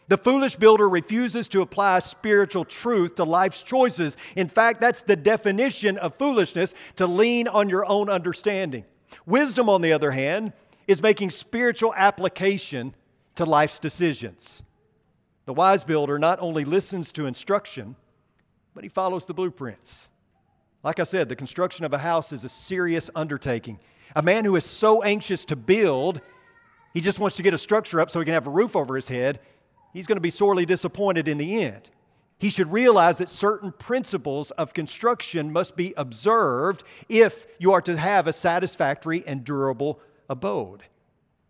The 0.09 0.17
foolish 0.17 0.57
builder 0.57 0.89
refuses 0.89 1.47
to 1.49 1.63
apply 1.63 2.01
spiritual 2.01 2.65
truth 2.65 3.15
to 3.15 3.25
life's 3.25 3.63
choices. 3.63 4.17
In 4.35 4.49
fact, 4.49 4.81
that's 4.81 5.05
the 5.05 5.15
definition 5.15 5.97
of 5.99 6.17
foolishness 6.17 6.75
to 6.97 7.07
lean 7.07 7.47
on 7.47 7.69
your 7.69 7.87
own 7.87 8.11
understanding. 8.11 8.85
Wisdom, 9.25 9.69
on 9.69 9.83
the 9.83 9.93
other 9.93 10.11
hand, 10.11 10.53
is 10.89 11.01
making 11.01 11.31
spiritual 11.31 11.95
application 11.95 12.95
to 13.37 13.45
life's 13.45 13.79
decisions. 13.79 14.63
The 15.47 15.55
wise 15.55 15.85
builder 15.85 16.19
not 16.19 16.41
only 16.41 16.65
listens 16.65 17.13
to 17.13 17.27
instruction, 17.27 17.95
but 18.75 18.83
he 18.83 18.89
follows 18.89 19.27
the 19.27 19.35
blueprints. 19.35 20.09
Like 20.83 20.99
I 20.99 21.05
said, 21.05 21.29
the 21.29 21.37
construction 21.37 21.85
of 21.85 21.93
a 21.93 21.99
house 21.99 22.33
is 22.33 22.45
a 22.45 22.49
serious 22.49 23.11
undertaking. 23.15 23.79
A 24.17 24.23
man 24.23 24.45
who 24.45 24.57
is 24.57 24.65
so 24.65 25.03
anxious 25.03 25.45
to 25.47 25.57
build, 25.57 26.21
he 26.93 27.01
just 27.01 27.19
wants 27.19 27.37
to 27.37 27.43
get 27.43 27.55
a 27.55 27.59
structure 27.59 28.01
up 28.01 28.11
so 28.11 28.19
he 28.19 28.25
can 28.25 28.35
have 28.35 28.47
a 28.47 28.51
roof 28.51 28.75
over 28.75 28.97
his 28.97 29.09
head, 29.09 29.41
he's 29.93 30.07
going 30.07 30.17
to 30.17 30.23
be 30.23 30.31
sorely 30.31 30.67
disappointed 30.67 31.29
in 31.29 31.39
the 31.39 31.63
end. 31.63 31.91
He 32.39 32.51
should 32.51 32.73
realize 32.73 33.19
that 33.19 33.29
certain 33.29 33.71
principles 33.71 34.51
of 34.53 34.73
construction 34.73 35.53
must 35.53 35.77
be 35.77 35.93
observed 35.97 36.85
if 37.09 37.47
you 37.59 37.73
are 37.73 37.83
to 37.83 37.97
have 37.97 38.27
a 38.27 38.33
satisfactory 38.33 39.23
and 39.27 39.45
durable 39.45 40.01
abode. 40.29 40.85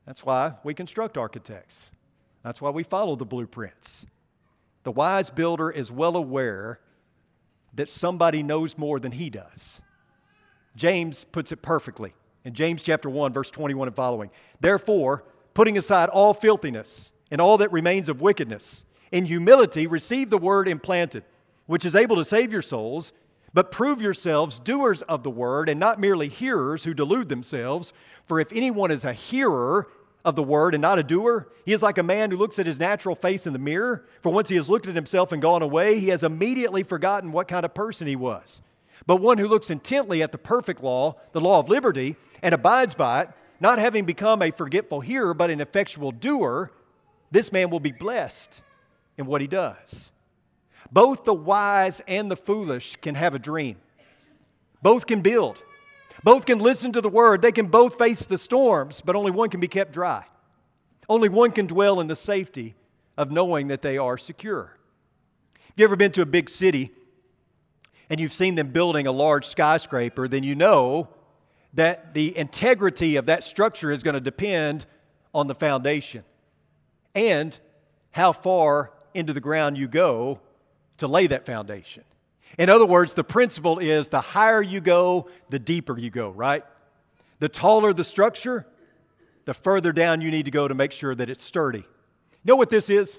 That's 0.05 0.25
why 0.25 0.55
we 0.65 0.75
construct 0.75 1.17
architects. 1.17 1.91
That's 2.43 2.61
why 2.61 2.71
we 2.71 2.83
follow 2.83 3.15
the 3.15 3.27
blueprints. 3.27 4.07
The 4.83 4.91
wise 4.91 5.31
builder 5.31 5.71
is 5.71 5.93
well 5.93 6.17
aware 6.17 6.81
that 7.75 7.89
somebody 7.89 8.43
knows 8.43 8.77
more 8.77 8.99
than 8.99 9.13
he 9.13 9.31
does. 9.31 9.81
James 10.75 11.25
puts 11.25 11.53
it 11.53 11.63
perfectly 11.63 12.15
in 12.45 12.55
James 12.55 12.83
chapter 12.83 13.09
1 13.11 13.33
verse 13.33 13.51
21 13.51 13.89
and 13.89 13.97
following. 13.97 14.31
Therefore, 14.61 15.25
putting 15.55 15.77
aside 15.77 16.09
all 16.09 16.35
filthiness 16.35 17.13
and 17.31 17.41
all 17.41 17.59
that 17.59 17.73
remains 17.73 18.09
of 18.09 18.21
wickedness, 18.21 18.85
in 19.13 19.27
humility 19.27 19.87
receive 19.87 20.31
the 20.31 20.39
word 20.39 20.69
implanted, 20.69 21.25
which 21.67 21.85
is 21.85 21.97
able 21.97 22.17
to 22.17 22.25
save 22.25 22.53
your 22.53 22.63
souls, 22.63 23.13
but 23.53 23.73
prove 23.73 24.01
yourselves 24.01 24.59
doers 24.59 25.03
of 25.03 25.23
the 25.23 25.31
word 25.31 25.69
and 25.69 25.81
not 25.81 26.01
merely 26.01 26.29
hearers 26.29 26.85
who 26.85 26.95
delude 26.95 27.29
themselves. 27.29 27.93
For 28.27 28.39
if 28.39 28.53
anyone 28.53 28.91
is 28.91 29.05
a 29.05 29.13
hearer 29.13 29.89
of 30.25 30.37
the 30.37 30.43
word 30.43 30.75
and 30.75 30.83
not 30.83 30.99
a 30.99 31.03
doer, 31.03 31.49
he 31.65 31.73
is 31.73 31.83
like 31.83 31.99
a 31.99 32.03
man 32.03 32.31
who 32.31 32.37
looks 32.37 32.59
at 32.59 32.67
his 32.67 32.79
natural 32.79 33.17
face 33.17 33.47
in 33.47 33.53
the 33.53 33.59
mirror. 33.59 34.07
For 34.23 34.31
once 34.31 34.49
he 34.49 34.57
has 34.57 34.71
looked 34.71 34.87
at 34.87 34.95
himself 34.95 35.33
and 35.33 35.43
gone 35.43 35.63
away, 35.63 35.99
he 35.99 36.09
has 36.09 36.23
immediately 36.23 36.83
forgotten 36.83 37.33
what 37.33 37.49
kind 37.49 37.65
of 37.65 37.75
person 37.75 38.07
he 38.07 38.17
was. 38.17 38.61
But 39.07 39.17
one 39.17 39.39
who 39.39 39.49
looks 39.49 39.71
intently 39.71 40.23
at 40.23 40.33
the 40.33 40.39
perfect 40.39 40.83
law, 40.83 41.17
the 41.33 41.41
law 41.41 41.59
of 41.59 41.69
liberty, 41.69 42.17
and 42.43 42.55
abides 42.55 42.95
by 42.95 43.23
it, 43.23 43.31
not 43.61 43.79
having 43.79 44.05
become 44.05 44.43
a 44.43 44.51
forgetful 44.51 45.01
hearer, 45.01 45.35
but 45.35 45.51
an 45.51 45.61
effectual 45.61 46.13
doer, 46.13 46.71
this 47.31 47.53
man 47.53 47.71
will 47.71 47.81
be 47.81 47.93
blessed 47.93 48.63
in 49.19 49.27
what 49.27 49.41
he 49.41 49.47
does. 49.47 50.13
Both 50.91 51.25
the 51.25 51.35
wise 51.35 52.01
and 52.09 52.31
the 52.31 52.37
foolish 52.37 52.97
can 52.97 53.15
have 53.15 53.35
a 53.35 53.39
dream. 53.39 53.77
Both 54.83 55.07
can 55.07 55.21
build. 55.21 55.59
Both 56.25 56.47
can 56.47 56.59
listen 56.59 56.93
to 56.93 57.01
the 57.01 57.09
word. 57.09 57.43
They 57.43 57.53
can 57.53 57.67
both 57.67 57.99
face 57.99 58.27
the 58.27 58.39
storms, 58.39 59.03
but 59.03 59.15
only 59.15 59.31
one 59.31 59.51
can 59.51 59.61
be 59.61 59.69
kept 59.69 59.93
dry. 59.93 60.25
Only 61.09 61.29
one 61.29 61.53
can 61.53 61.67
dwell 61.67 62.01
in 62.01 62.07
the 62.07 62.17
safety 62.17 62.75
of 63.17 63.31
knowing 63.31 63.69
that 63.69 63.83
they 63.83 63.99
are 63.99 64.17
secure. 64.17 64.79
If 65.69 65.75
you 65.77 65.85
ever 65.85 65.97
been 65.97 66.13
to 66.13 66.23
a 66.23 66.27
big 66.27 66.49
city 66.49 66.91
and 68.11 68.21
you've 68.21 68.33
seen 68.33 68.57
them 68.57 68.69
building 68.69 69.07
a 69.07 69.13
large 69.13 69.47
skyscraper, 69.47 70.27
then 70.29 70.43
you 70.43 70.57
know 70.57 71.09
that 71.75 72.13
the 72.13 72.37
integrity 72.37 73.17
of 73.17 73.27
that 73.27 73.45
structure 73.45 73.93
is 73.93 74.03
going 74.03 74.15
to 74.15 74.21
depend 74.21 74.85
on 75.33 75.47
the 75.47 75.55
foundation 75.55 76.25
and 77.15 77.59
how 78.11 78.33
far 78.33 78.93
into 79.15 79.33
the 79.33 79.41
ground 79.41 79.79
you 79.79 79.87
go 79.87 80.41
to 80.99 81.07
lay 81.07 81.29
that 81.29 81.47
foundation. 81.47 82.03
In 82.59 82.69
other 82.69 82.85
words, 82.87 83.15
the 83.15 83.23
principle 83.23 83.79
is 83.79 84.09
the 84.09 84.21
higher 84.21 84.61
you 84.61 84.81
go, 84.81 85.29
the 85.49 85.61
deeper 85.61 85.97
you 85.97 86.11
go, 86.11 86.31
right? 86.31 86.65
The 87.39 87.49
taller 87.49 87.93
the 87.93 88.05
structure, 88.05 88.67
the 89.45 89.55
further 89.55 89.93
down 89.93 90.21
you 90.21 90.33
need 90.33 90.47
to 90.47 90.51
go 90.51 90.67
to 90.67 90.75
make 90.75 90.91
sure 90.91 91.15
that 91.15 91.29
it's 91.29 91.45
sturdy. 91.45 91.79
You 91.79 92.45
know 92.45 92.57
what 92.57 92.71
this 92.71 92.91
is? 92.91 93.19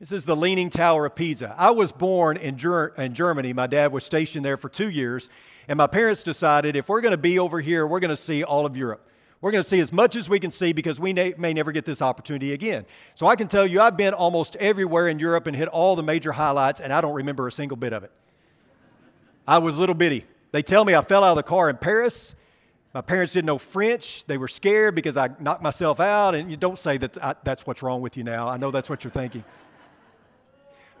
This 0.00 0.10
is 0.10 0.24
the 0.24 0.34
Leaning 0.34 0.70
Tower 0.70 1.06
of 1.06 1.14
Pisa. 1.14 1.54
I 1.56 1.70
was 1.70 1.92
born 1.92 2.36
in, 2.36 2.58
Ger- 2.58 2.92
in 2.98 3.14
Germany. 3.14 3.52
My 3.52 3.68
dad 3.68 3.92
was 3.92 4.04
stationed 4.04 4.44
there 4.44 4.56
for 4.56 4.68
two 4.68 4.90
years, 4.90 5.30
and 5.68 5.76
my 5.76 5.86
parents 5.86 6.24
decided 6.24 6.74
if 6.74 6.88
we're 6.88 7.00
going 7.00 7.12
to 7.12 7.16
be 7.16 7.38
over 7.38 7.60
here, 7.60 7.86
we're 7.86 8.00
going 8.00 8.10
to 8.10 8.16
see 8.16 8.42
all 8.42 8.66
of 8.66 8.76
Europe. 8.76 9.08
We're 9.40 9.52
going 9.52 9.62
to 9.62 9.68
see 9.68 9.78
as 9.78 9.92
much 9.92 10.16
as 10.16 10.28
we 10.28 10.40
can 10.40 10.50
see 10.50 10.72
because 10.72 10.98
we 10.98 11.12
may, 11.12 11.34
never 11.38 11.70
get 11.70 11.84
this 11.84 12.02
opportunity 12.02 12.52
again. 12.52 12.86
So 13.14 13.28
I 13.28 13.36
can 13.36 13.46
tell 13.46 13.66
you, 13.66 13.80
I've 13.80 13.96
been 13.96 14.14
almost 14.14 14.56
everywhere 14.56 15.06
in 15.06 15.20
Europe 15.20 15.46
and 15.46 15.54
hit 15.54 15.68
all 15.68 15.94
the 15.94 16.02
major 16.02 16.32
highlights, 16.32 16.80
and 16.80 16.92
I 16.92 17.00
don't 17.00 17.14
remember 17.14 17.46
a 17.46 17.52
single 17.52 17.76
bit 17.76 17.92
of 17.92 18.02
it. 18.02 18.10
I 19.46 19.58
was 19.58 19.78
little 19.78 19.94
bitty. 19.94 20.24
They 20.50 20.62
tell 20.62 20.84
me 20.84 20.96
I 20.96 21.02
fell 21.02 21.22
out 21.22 21.30
of 21.30 21.36
the 21.36 21.42
car 21.44 21.70
in 21.70 21.76
Paris. 21.76 22.34
My 22.94 23.00
parents 23.00 23.32
didn't 23.32 23.46
know 23.46 23.58
French. 23.58 24.24
They 24.24 24.38
were 24.38 24.48
scared 24.48 24.94
because 24.94 25.16
I 25.16 25.30
knocked 25.38 25.62
myself 25.62 26.00
out. 26.00 26.34
And 26.34 26.50
you 26.50 26.56
don't 26.56 26.78
say 26.78 26.96
that 26.98 27.22
I, 27.22 27.34
that's 27.44 27.66
what's 27.66 27.82
wrong 27.82 28.00
with 28.00 28.16
you 28.16 28.24
now. 28.24 28.48
I 28.48 28.56
know 28.56 28.70
that's 28.70 28.88
what 28.88 29.04
you're 29.04 29.10
thinking. 29.10 29.44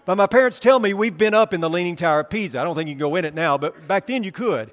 But 0.06 0.16
my 0.16 0.26
parents 0.26 0.58
tell 0.60 0.78
me 0.78 0.92
we've 0.92 1.16
been 1.16 1.34
up 1.34 1.54
in 1.54 1.60
the 1.60 1.70
Leaning 1.70 1.96
Tower 1.96 2.20
of 2.20 2.30
Pisa. 2.30 2.60
I 2.60 2.64
don't 2.64 2.74
think 2.74 2.88
you 2.88 2.94
can 2.94 3.00
go 3.00 3.16
in 3.16 3.24
it 3.24 3.34
now, 3.34 3.56
but 3.56 3.88
back 3.88 4.06
then 4.06 4.22
you 4.22 4.32
could. 4.32 4.72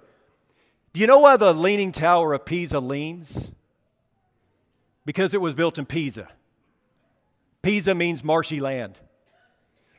Do 0.94 1.00
you 1.00 1.08
know 1.08 1.20
why 1.20 1.38
the 1.38 1.54
Leaning 1.54 1.92
Tower 1.92 2.34
of 2.34 2.46
Pisa 2.46 2.80
leans? 2.80 3.52
because 5.06 5.34
it 5.34 5.42
was 5.42 5.56
built 5.56 5.78
in 5.78 5.86
Pisa. 5.86 6.30
Pisa 7.62 7.96
means 7.96 8.24
marshy 8.24 8.60
land. 8.60 8.98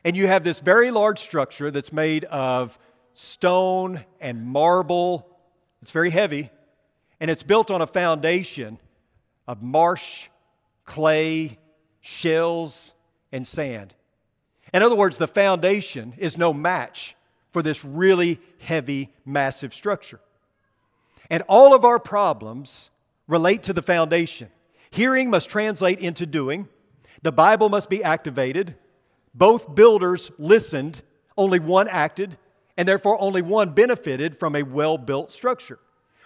And 0.03 0.17
you 0.17 0.27
have 0.27 0.43
this 0.43 0.59
very 0.59 0.91
large 0.91 1.19
structure 1.19 1.71
that's 1.71 1.93
made 1.93 2.25
of 2.25 2.77
stone 3.13 4.03
and 4.19 4.45
marble. 4.45 5.27
It's 5.81 5.91
very 5.91 6.09
heavy. 6.09 6.49
And 7.19 7.31
it's 7.31 7.43
built 7.43 7.71
on 7.71 7.81
a 7.81 7.87
foundation 7.87 8.79
of 9.47 9.61
marsh, 9.61 10.29
clay, 10.85 11.57
shells, 12.01 12.93
and 13.31 13.47
sand. 13.47 13.93
In 14.73 14.81
other 14.81 14.95
words, 14.95 15.17
the 15.17 15.27
foundation 15.27 16.13
is 16.17 16.37
no 16.37 16.53
match 16.53 17.15
for 17.51 17.61
this 17.61 17.85
really 17.85 18.39
heavy, 18.61 19.13
massive 19.23 19.73
structure. 19.73 20.19
And 21.29 21.43
all 21.47 21.73
of 21.73 21.85
our 21.85 21.99
problems 21.99 22.89
relate 23.27 23.63
to 23.63 23.73
the 23.73 23.83
foundation. 23.83 24.49
Hearing 24.89 25.29
must 25.29 25.49
translate 25.49 25.99
into 25.99 26.25
doing. 26.25 26.67
The 27.21 27.31
Bible 27.31 27.69
must 27.69 27.89
be 27.89 28.03
activated. 28.03 28.75
Both 29.33 29.73
builders 29.73 30.31
listened, 30.37 31.01
only 31.37 31.59
one 31.59 31.87
acted, 31.87 32.37
and 32.75 32.87
therefore 32.87 33.21
only 33.21 33.41
one 33.41 33.69
benefited 33.71 34.37
from 34.37 34.55
a 34.55 34.63
well 34.63 34.97
built 34.97 35.31
structure. 35.31 35.79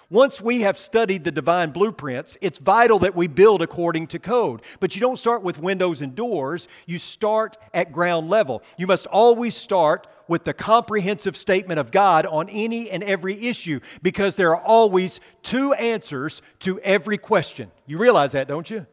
Once 0.10 0.42
we 0.42 0.62
have 0.62 0.78
studied 0.78 1.26
the 1.26 1.32
divine 1.32 1.72
blueprints, 1.72 2.38
it's 2.42 2.60
vital 2.60 2.98
that 3.00 3.14
we 3.16 3.28
build 3.28 3.62
according 3.62 4.08
to 4.08 4.18
code. 4.18 4.62
But 4.80 4.96
you 4.96 5.02
don't 5.02 5.20
start 5.20 5.44
with 5.44 5.60
windows 5.60 6.02
and 6.02 6.16
doors, 6.16 6.70
you 6.86 6.98
start 6.98 7.58
at 7.74 7.92
ground 7.92 8.30
level. 8.30 8.64
You 8.78 8.88
must 8.88 9.06
always 9.08 9.56
start 9.56 10.08
with 10.30 10.46
the 10.46 10.54
comprehensive 10.54 11.36
statement 11.36 11.80
of 11.80 11.92
God 11.92 12.26
on 12.26 12.48
any 12.50 12.90
and 12.90 13.04
every 13.04 13.48
issue 13.48 13.82
because 14.02 14.38
there 14.38 14.52
are 14.52 14.62
always 14.62 15.20
two 15.44 15.74
answers 15.74 16.42
to 16.60 16.80
every 16.82 17.18
question. 17.18 17.72
You 17.86 17.98
realize 17.98 18.32
that, 18.32 18.48
don't 18.48 18.70
you? 18.70 18.86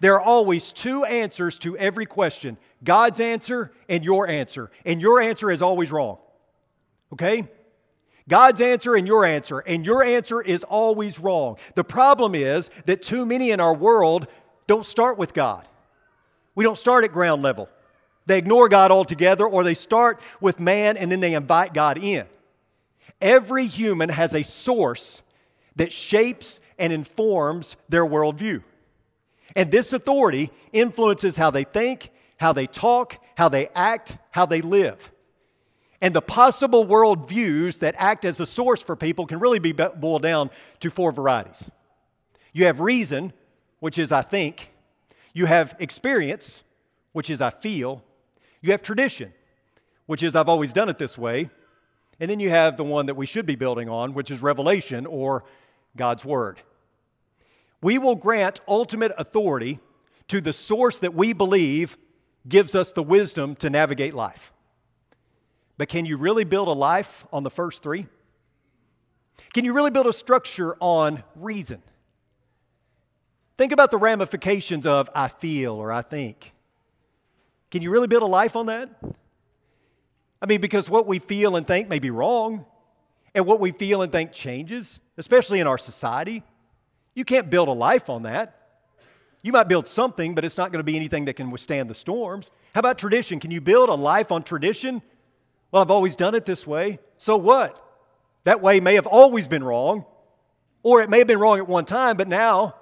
There 0.00 0.14
are 0.14 0.20
always 0.20 0.72
two 0.72 1.04
answers 1.04 1.58
to 1.60 1.76
every 1.76 2.06
question 2.06 2.56
God's 2.82 3.20
answer 3.20 3.72
and 3.88 4.04
your 4.04 4.28
answer. 4.28 4.70
And 4.84 5.00
your 5.00 5.20
answer 5.20 5.50
is 5.50 5.62
always 5.62 5.90
wrong. 5.90 6.18
Okay? 7.12 7.48
God's 8.28 8.60
answer 8.60 8.94
and 8.94 9.06
your 9.06 9.24
answer, 9.24 9.60
and 9.60 9.84
your 9.86 10.04
answer 10.04 10.40
is 10.40 10.62
always 10.64 11.18
wrong. 11.18 11.56
The 11.74 11.84
problem 11.84 12.34
is 12.34 12.70
that 12.84 13.02
too 13.02 13.24
many 13.24 13.50
in 13.50 13.60
our 13.60 13.74
world 13.74 14.28
don't 14.66 14.84
start 14.84 15.16
with 15.18 15.32
God. 15.32 15.66
We 16.54 16.62
don't 16.64 16.78
start 16.78 17.04
at 17.04 17.12
ground 17.12 17.42
level. 17.42 17.68
They 18.26 18.36
ignore 18.36 18.68
God 18.68 18.90
altogether, 18.90 19.46
or 19.46 19.64
they 19.64 19.74
start 19.74 20.20
with 20.40 20.60
man 20.60 20.98
and 20.98 21.10
then 21.10 21.20
they 21.20 21.34
invite 21.34 21.72
God 21.72 21.96
in. 21.96 22.26
Every 23.20 23.66
human 23.66 24.10
has 24.10 24.34
a 24.34 24.44
source 24.44 25.22
that 25.76 25.92
shapes 25.92 26.60
and 26.78 26.92
informs 26.92 27.76
their 27.88 28.04
worldview. 28.04 28.62
And 29.56 29.70
this 29.70 29.92
authority 29.92 30.50
influences 30.72 31.36
how 31.36 31.50
they 31.50 31.64
think, 31.64 32.10
how 32.36 32.52
they 32.52 32.66
talk, 32.66 33.24
how 33.36 33.48
they 33.48 33.68
act, 33.74 34.18
how 34.30 34.44
they 34.44 34.60
live. 34.60 35.10
And 36.00 36.14
the 36.14 36.22
possible 36.22 36.86
worldviews 36.86 37.80
that 37.80 37.94
act 37.98 38.24
as 38.24 38.38
a 38.38 38.46
source 38.46 38.80
for 38.80 38.94
people 38.94 39.26
can 39.26 39.40
really 39.40 39.58
be 39.58 39.72
boiled 39.72 40.22
down 40.22 40.50
to 40.80 40.90
four 40.90 41.10
varieties. 41.10 41.68
You 42.52 42.66
have 42.66 42.80
reason, 42.80 43.32
which 43.80 43.98
is 43.98 44.12
I 44.12 44.22
think. 44.22 44.70
You 45.32 45.46
have 45.46 45.74
experience, 45.80 46.62
which 47.12 47.30
is 47.30 47.40
I 47.40 47.50
feel. 47.50 48.04
You 48.60 48.72
have 48.72 48.82
tradition, 48.82 49.32
which 50.06 50.22
is 50.22 50.36
I've 50.36 50.48
always 50.48 50.72
done 50.72 50.88
it 50.88 50.98
this 50.98 51.18
way. 51.18 51.50
And 52.20 52.30
then 52.30 52.40
you 52.40 52.50
have 52.50 52.76
the 52.76 52.84
one 52.84 53.06
that 53.06 53.14
we 53.14 53.26
should 53.26 53.46
be 53.46 53.54
building 53.54 53.88
on, 53.88 54.14
which 54.14 54.30
is 54.30 54.42
revelation 54.42 55.06
or 55.06 55.44
God's 55.96 56.24
Word. 56.24 56.60
We 57.80 57.98
will 57.98 58.16
grant 58.16 58.60
ultimate 58.66 59.12
authority 59.16 59.78
to 60.28 60.40
the 60.40 60.52
source 60.52 60.98
that 60.98 61.14
we 61.14 61.32
believe 61.32 61.96
gives 62.48 62.74
us 62.74 62.92
the 62.92 63.02
wisdom 63.02 63.54
to 63.56 63.70
navigate 63.70 64.14
life. 64.14 64.52
But 65.78 65.88
can 65.88 66.04
you 66.04 66.16
really 66.18 66.44
build 66.44 66.68
a 66.68 66.72
life 66.72 67.26
on 67.32 67.44
the 67.44 67.50
first 67.50 67.82
three? 67.82 68.06
Can 69.54 69.64
you 69.64 69.72
really 69.72 69.90
build 69.90 70.06
a 70.06 70.12
structure 70.12 70.76
on 70.80 71.22
reason? 71.34 71.82
Think 73.56 73.72
about 73.72 73.90
the 73.90 73.96
ramifications 73.96 74.84
of 74.84 75.08
I 75.14 75.28
feel 75.28 75.74
or 75.74 75.90
I 75.90 76.02
think. 76.02 76.52
Can 77.70 77.82
you 77.82 77.90
really 77.90 78.06
build 78.06 78.22
a 78.22 78.26
life 78.26 78.56
on 78.56 78.66
that? 78.66 78.90
I 80.42 80.46
mean, 80.46 80.60
because 80.60 80.90
what 80.90 81.06
we 81.06 81.18
feel 81.18 81.56
and 81.56 81.66
think 81.66 81.88
may 81.88 81.98
be 81.98 82.10
wrong, 82.10 82.66
and 83.34 83.46
what 83.46 83.60
we 83.60 83.72
feel 83.72 84.02
and 84.02 84.10
think 84.10 84.32
changes, 84.32 85.00
especially 85.16 85.60
in 85.60 85.66
our 85.66 85.78
society. 85.78 86.42
You 87.14 87.24
can't 87.24 87.50
build 87.50 87.68
a 87.68 87.72
life 87.72 88.08
on 88.08 88.22
that. 88.22 88.54
You 89.42 89.52
might 89.52 89.68
build 89.68 89.86
something, 89.86 90.34
but 90.34 90.44
it's 90.44 90.56
not 90.56 90.72
going 90.72 90.80
to 90.80 90.84
be 90.84 90.96
anything 90.96 91.26
that 91.26 91.34
can 91.34 91.50
withstand 91.50 91.88
the 91.88 91.94
storms. 91.94 92.50
How 92.74 92.80
about 92.80 92.98
tradition? 92.98 93.38
Can 93.38 93.50
you 93.50 93.60
build 93.60 93.88
a 93.88 93.94
life 93.94 94.32
on 94.32 94.42
tradition? 94.42 95.02
Well, 95.70 95.82
I've 95.82 95.90
always 95.90 96.16
done 96.16 96.34
it 96.34 96.46
this 96.46 96.66
way. 96.66 96.98
So 97.18 97.36
what? 97.36 97.84
That 98.44 98.62
way 98.62 98.80
may 98.80 98.94
have 98.94 99.06
always 99.06 99.46
been 99.46 99.62
wrong, 99.62 100.04
or 100.82 101.02
it 101.02 101.10
may 101.10 101.18
have 101.18 101.26
been 101.26 101.40
wrong 101.40 101.58
at 101.58 101.68
one 101.68 101.84
time, 101.84 102.16
but 102.16 102.28
now, 102.28 102.74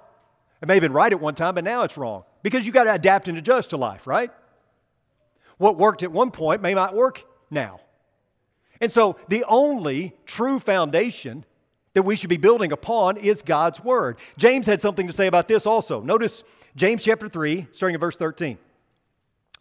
it 0.61 0.67
may 0.67 0.75
have 0.75 0.81
been 0.81 0.93
right 0.93 1.11
at 1.11 1.19
one 1.19 1.35
time, 1.35 1.55
but 1.55 1.63
now 1.63 1.83
it's 1.83 1.97
wrong. 1.97 2.23
Because 2.43 2.65
you 2.65 2.71
got 2.71 2.85
to 2.85 2.93
adapt 2.93 3.27
and 3.27 3.37
adjust 3.37 3.71
to 3.71 3.77
life, 3.77 4.07
right? 4.07 4.31
What 5.57 5.77
worked 5.77 6.03
at 6.03 6.11
one 6.11 6.31
point 6.31 6.61
may 6.61 6.73
not 6.73 6.95
work 6.95 7.23
now. 7.49 7.81
And 8.79 8.91
so 8.91 9.17
the 9.27 9.43
only 9.45 10.13
true 10.25 10.59
foundation 10.59 11.43
that 11.93 12.03
we 12.03 12.15
should 12.15 12.29
be 12.29 12.37
building 12.37 12.71
upon 12.71 13.17
is 13.17 13.41
God's 13.41 13.83
Word. 13.83 14.17
James 14.37 14.67
had 14.67 14.79
something 14.81 15.07
to 15.07 15.13
say 15.13 15.25
about 15.25 15.47
this 15.47 15.65
also. 15.65 16.01
Notice 16.01 16.43
James 16.75 17.03
chapter 17.03 17.27
3, 17.27 17.67
starting 17.71 17.95
at 17.95 18.01
verse 18.01 18.17
13. 18.17 18.59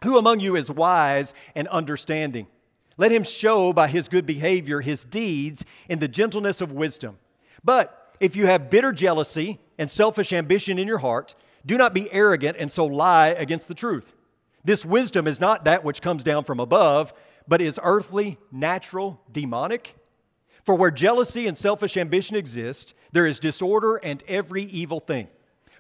Who 0.04 0.18
among 0.18 0.40
you 0.40 0.54
is 0.54 0.70
wise 0.70 1.32
and 1.54 1.66
understanding? 1.68 2.46
Let 2.96 3.12
him 3.12 3.24
show 3.24 3.72
by 3.72 3.88
his 3.88 4.08
good 4.08 4.26
behavior 4.26 4.80
his 4.80 5.04
deeds 5.04 5.64
in 5.88 5.98
the 5.98 6.08
gentleness 6.08 6.60
of 6.60 6.72
wisdom. 6.72 7.18
But 7.62 8.16
if 8.20 8.36
you 8.36 8.46
have 8.46 8.70
bitter 8.70 8.92
jealousy 8.92 9.60
and 9.78 9.90
selfish 9.90 10.32
ambition 10.32 10.78
in 10.78 10.88
your 10.88 10.98
heart, 10.98 11.34
do 11.64 11.76
not 11.76 11.92
be 11.92 12.10
arrogant 12.12 12.56
and 12.58 12.72
so 12.72 12.86
lie 12.86 13.28
against 13.28 13.68
the 13.68 13.74
truth. 13.74 14.14
This 14.64 14.84
wisdom 14.84 15.26
is 15.26 15.40
not 15.40 15.64
that 15.64 15.84
which 15.84 16.02
comes 16.02 16.24
down 16.24 16.44
from 16.44 16.60
above 16.60 17.12
but 17.48 17.60
is 17.60 17.80
earthly, 17.82 18.38
natural, 18.50 19.20
demonic? 19.30 19.94
For 20.64 20.74
where 20.74 20.90
jealousy 20.90 21.46
and 21.46 21.56
selfish 21.56 21.96
ambition 21.96 22.36
exist, 22.36 22.94
there 23.12 23.26
is 23.26 23.38
disorder 23.38 23.96
and 23.96 24.22
every 24.26 24.64
evil 24.64 25.00
thing. 25.00 25.28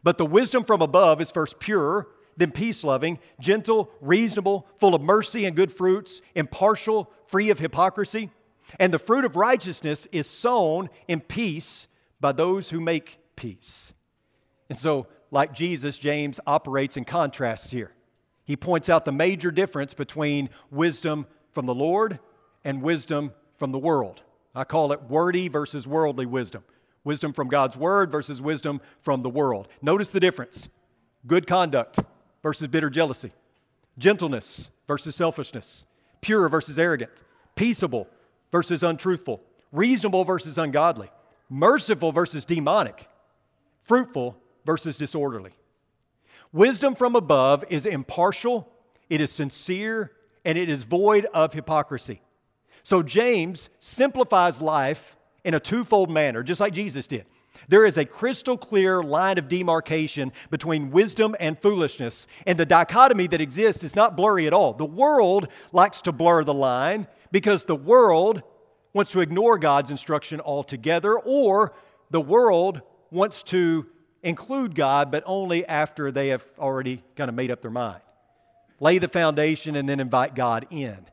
But 0.02 0.18
the 0.18 0.26
wisdom 0.26 0.62
from 0.62 0.80
above 0.80 1.20
is 1.20 1.30
first 1.32 1.58
pure, 1.58 2.08
then 2.36 2.50
peace 2.50 2.84
loving, 2.84 3.18
gentle, 3.40 3.90
reasonable, 4.00 4.66
full 4.78 4.94
of 4.94 5.02
mercy 5.02 5.44
and 5.44 5.56
good 5.56 5.72
fruits, 5.72 6.20
impartial, 6.34 7.10
free 7.26 7.50
of 7.50 7.58
hypocrisy. 7.58 8.30
And 8.78 8.92
the 8.92 8.98
fruit 8.98 9.24
of 9.24 9.36
righteousness 9.36 10.06
is 10.12 10.26
sown 10.26 10.90
in 11.08 11.20
peace 11.20 11.86
by 12.20 12.32
those 12.32 12.70
who 12.70 12.80
make 12.80 13.18
peace. 13.36 13.92
And 14.68 14.78
so, 14.78 15.06
like 15.30 15.52
Jesus, 15.52 15.98
James 15.98 16.40
operates 16.46 16.96
in 16.96 17.04
contrasts 17.04 17.70
here. 17.70 17.92
He 18.44 18.56
points 18.56 18.88
out 18.88 19.04
the 19.04 19.12
major 19.12 19.50
difference 19.50 19.94
between 19.94 20.50
wisdom 20.70 21.26
from 21.52 21.66
the 21.66 21.74
Lord 21.74 22.18
and 22.64 22.82
wisdom 22.82 23.32
from 23.56 23.72
the 23.72 23.78
world. 23.78 24.22
I 24.54 24.64
call 24.64 24.92
it 24.92 25.02
wordy 25.04 25.48
versus 25.48 25.86
worldly 25.86 26.26
wisdom. 26.26 26.64
Wisdom 27.04 27.32
from 27.32 27.48
God's 27.48 27.76
word 27.76 28.10
versus 28.10 28.42
wisdom 28.42 28.80
from 29.00 29.22
the 29.22 29.30
world. 29.30 29.68
Notice 29.82 30.10
the 30.10 30.20
difference 30.20 30.68
good 31.26 31.46
conduct 31.46 31.98
versus 32.46 32.68
bitter 32.68 32.88
jealousy, 32.88 33.32
gentleness 33.98 34.70
versus 34.86 35.16
selfishness, 35.16 35.84
pure 36.20 36.48
versus 36.48 36.78
arrogant, 36.78 37.24
peaceable 37.56 38.06
versus 38.52 38.84
untruthful, 38.84 39.42
reasonable 39.72 40.24
versus 40.24 40.56
ungodly, 40.56 41.08
merciful 41.50 42.12
versus 42.12 42.44
demonic, 42.44 43.08
fruitful 43.82 44.36
versus 44.64 44.96
disorderly. 44.96 45.50
Wisdom 46.52 46.94
from 46.94 47.16
above 47.16 47.64
is 47.68 47.84
impartial, 47.84 48.68
it 49.10 49.20
is 49.20 49.32
sincere, 49.32 50.12
and 50.44 50.56
it 50.56 50.68
is 50.68 50.84
void 50.84 51.26
of 51.34 51.52
hypocrisy. 51.52 52.22
So 52.84 53.02
James 53.02 53.70
simplifies 53.80 54.62
life 54.62 55.16
in 55.42 55.54
a 55.54 55.58
twofold 55.58 56.12
manner, 56.12 56.44
just 56.44 56.60
like 56.60 56.72
Jesus 56.72 57.08
did. 57.08 57.26
There 57.68 57.84
is 57.84 57.98
a 57.98 58.04
crystal 58.04 58.56
clear 58.56 59.02
line 59.02 59.38
of 59.38 59.48
demarcation 59.48 60.32
between 60.50 60.90
wisdom 60.90 61.34
and 61.40 61.60
foolishness, 61.60 62.26
and 62.46 62.58
the 62.58 62.66
dichotomy 62.66 63.26
that 63.28 63.40
exists 63.40 63.82
is 63.82 63.96
not 63.96 64.16
blurry 64.16 64.46
at 64.46 64.52
all. 64.52 64.72
The 64.72 64.84
world 64.84 65.48
likes 65.72 66.02
to 66.02 66.12
blur 66.12 66.44
the 66.44 66.54
line 66.54 67.06
because 67.32 67.64
the 67.64 67.76
world 67.76 68.42
wants 68.92 69.12
to 69.12 69.20
ignore 69.20 69.58
God's 69.58 69.90
instruction 69.90 70.40
altogether, 70.40 71.18
or 71.18 71.74
the 72.10 72.20
world 72.20 72.82
wants 73.10 73.42
to 73.44 73.86
include 74.22 74.74
God, 74.74 75.10
but 75.10 75.22
only 75.26 75.66
after 75.66 76.10
they 76.10 76.28
have 76.28 76.46
already 76.58 77.02
kind 77.16 77.28
of 77.28 77.34
made 77.34 77.50
up 77.50 77.62
their 77.62 77.70
mind 77.70 78.00
lay 78.80 78.98
the 78.98 79.08
foundation, 79.08 79.76
and 79.76 79.88
then 79.88 80.00
invite 80.00 80.34
God 80.34 80.66
in. 80.70 81.06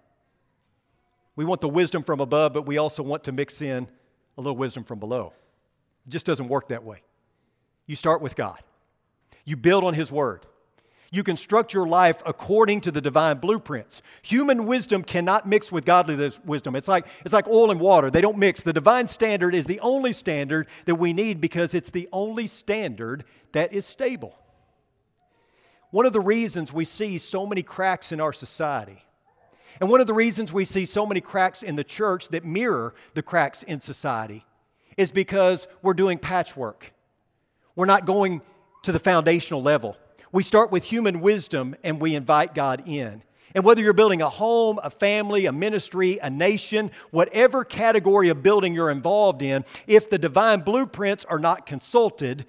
We 1.36 1.46
want 1.46 1.62
the 1.62 1.70
wisdom 1.70 2.04
from 2.04 2.20
above, 2.20 2.54
but 2.54 2.66
we 2.66 2.78
also 2.78 3.02
want 3.04 3.24
to 3.26 3.32
mix 3.32 3.62
in 3.62 3.88
a 4.38 4.42
little 4.42 4.58
wisdom 4.58 4.84
from 4.84 5.00
below. 5.00 5.34
It 6.06 6.10
just 6.10 6.26
doesn't 6.26 6.48
work 6.48 6.70
that 6.70 6.84
way. 6.84 7.02
You 7.86 7.96
start 7.96 8.22
with 8.22 8.36
God, 8.36 8.60
you 9.46 9.58
build 9.58 9.84
on 9.84 9.94
His 9.94 10.12
Word. 10.12 10.46
You 11.12 11.22
construct 11.22 11.76
your 11.76 11.86
life 11.86 12.24
according 12.26 12.82
to 12.82 12.92
the 12.92 13.00
divine 13.00 13.38
blueprints. 13.38 14.02
Human 14.24 14.66
wisdom 14.66 15.04
cannot 15.04 15.48
mix 15.48 15.72
with 15.72 15.86
godly 15.86 16.32
wisdom. 16.44 16.76
It's 16.76 16.88
like, 16.88 17.06
it's 17.24 17.36
like 17.36 17.48
oil 17.48 17.70
and 17.70 17.80
water, 17.80 18.10
they 18.10 18.20
don't 18.20 18.40
mix. 18.40 18.64
The 18.64 18.74
divine 18.74 19.08
standard 19.08 19.54
is 19.54 19.68
the 19.68 19.80
only 19.82 20.12
standard 20.12 20.66
that 20.86 20.96
we 20.96 21.14
need 21.14 21.40
because 21.40 21.76
it's 21.76 21.92
the 21.92 22.10
only 22.12 22.48
standard 22.48 23.26
that 23.52 23.74
is 23.74 23.86
stable. 23.86 24.36
One 25.92 26.08
of 26.08 26.14
the 26.14 26.20
reasons 26.20 26.74
we 26.74 26.84
see 26.84 27.20
so 27.20 27.46
many 27.46 27.62
cracks 27.62 28.12
in 28.12 28.20
our 28.20 28.34
society, 28.34 29.04
and 29.80 29.92
one 29.92 30.02
of 30.02 30.08
the 30.08 30.16
reasons 30.16 30.52
we 30.52 30.66
see 30.66 30.86
so 30.86 31.06
many 31.06 31.22
cracks 31.22 31.62
in 31.62 31.76
the 31.76 31.84
church 31.84 32.30
that 32.30 32.44
mirror 32.44 32.96
the 33.14 33.22
cracks 33.22 33.62
in 33.62 33.82
society, 33.82 34.46
is 34.98 35.12
because 35.12 35.68
we're 35.82 35.94
doing 35.94 36.18
patchwork. 36.18 36.94
We're 37.76 37.86
not 37.86 38.06
going 38.06 38.42
to 38.84 38.92
the 38.92 39.00
foundational 39.00 39.62
level. 39.62 39.98
We 40.32 40.44
start 40.44 40.72
with 40.72 40.84
human 40.84 41.22
wisdom 41.22 41.76
and 41.84 42.00
we 42.00 42.16
invite 42.16 42.56
God 42.56 42.88
in. 42.88 43.24
And 43.56 43.64
whether 43.64 43.82
you're 43.82 43.94
building 43.94 44.22
a 44.22 44.30
home, 44.30 44.80
a 44.84 44.90
family, 44.90 45.46
a 45.46 45.52
ministry, 45.52 46.20
a 46.22 46.30
nation, 46.30 46.92
whatever 47.12 47.64
category 47.64 48.30
of 48.30 48.42
building 48.42 48.74
you're 48.74 48.90
involved 48.90 49.44
in, 49.44 49.64
if 49.86 50.10
the 50.10 50.18
divine 50.18 50.62
blueprints 50.62 51.24
are 51.26 51.38
not 51.40 51.66
consulted 51.66 52.46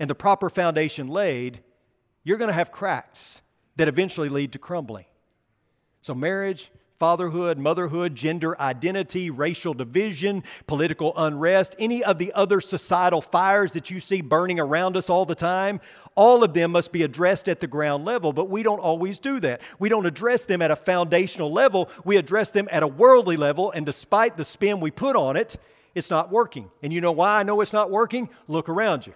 and 0.00 0.10
the 0.10 0.14
proper 0.14 0.50
foundation 0.50 1.08
laid, 1.08 1.60
you're 2.24 2.38
going 2.38 2.48
to 2.48 2.54
have 2.54 2.72
cracks 2.72 3.42
that 3.76 3.86
eventually 3.86 4.28
lead 4.28 4.52
to 4.52 4.58
crumbling. 4.58 5.04
So, 6.02 6.14
marriage, 6.14 6.72
fatherhood, 7.00 7.58
motherhood, 7.58 8.14
gender 8.14 8.60
identity, 8.60 9.30
racial 9.30 9.72
division, 9.72 10.44
political 10.66 11.14
unrest, 11.16 11.74
any 11.78 12.04
of 12.04 12.18
the 12.18 12.30
other 12.34 12.60
societal 12.60 13.22
fires 13.22 13.72
that 13.72 13.90
you 13.90 13.98
see 13.98 14.20
burning 14.20 14.60
around 14.60 14.98
us 14.98 15.08
all 15.08 15.24
the 15.24 15.34
time, 15.34 15.80
all 16.14 16.44
of 16.44 16.52
them 16.52 16.70
must 16.70 16.92
be 16.92 17.02
addressed 17.02 17.48
at 17.48 17.58
the 17.60 17.66
ground 17.66 18.04
level, 18.04 18.34
but 18.34 18.50
we 18.50 18.62
don't 18.62 18.80
always 18.80 19.18
do 19.18 19.40
that. 19.40 19.62
We 19.78 19.88
don't 19.88 20.04
address 20.04 20.44
them 20.44 20.60
at 20.60 20.70
a 20.70 20.76
foundational 20.76 21.50
level, 21.50 21.88
we 22.04 22.18
address 22.18 22.50
them 22.50 22.68
at 22.70 22.82
a 22.82 22.86
worldly 22.86 23.38
level, 23.38 23.70
and 23.70 23.86
despite 23.86 24.36
the 24.36 24.44
spin 24.44 24.78
we 24.78 24.90
put 24.90 25.16
on 25.16 25.36
it, 25.36 25.56
it's 25.94 26.10
not 26.10 26.30
working. 26.30 26.70
And 26.82 26.92
you 26.92 27.00
know 27.00 27.12
why 27.12 27.40
I 27.40 27.42
know 27.44 27.62
it's 27.62 27.72
not 27.72 27.90
working? 27.90 28.28
Look 28.46 28.68
around 28.68 29.06
you. 29.06 29.14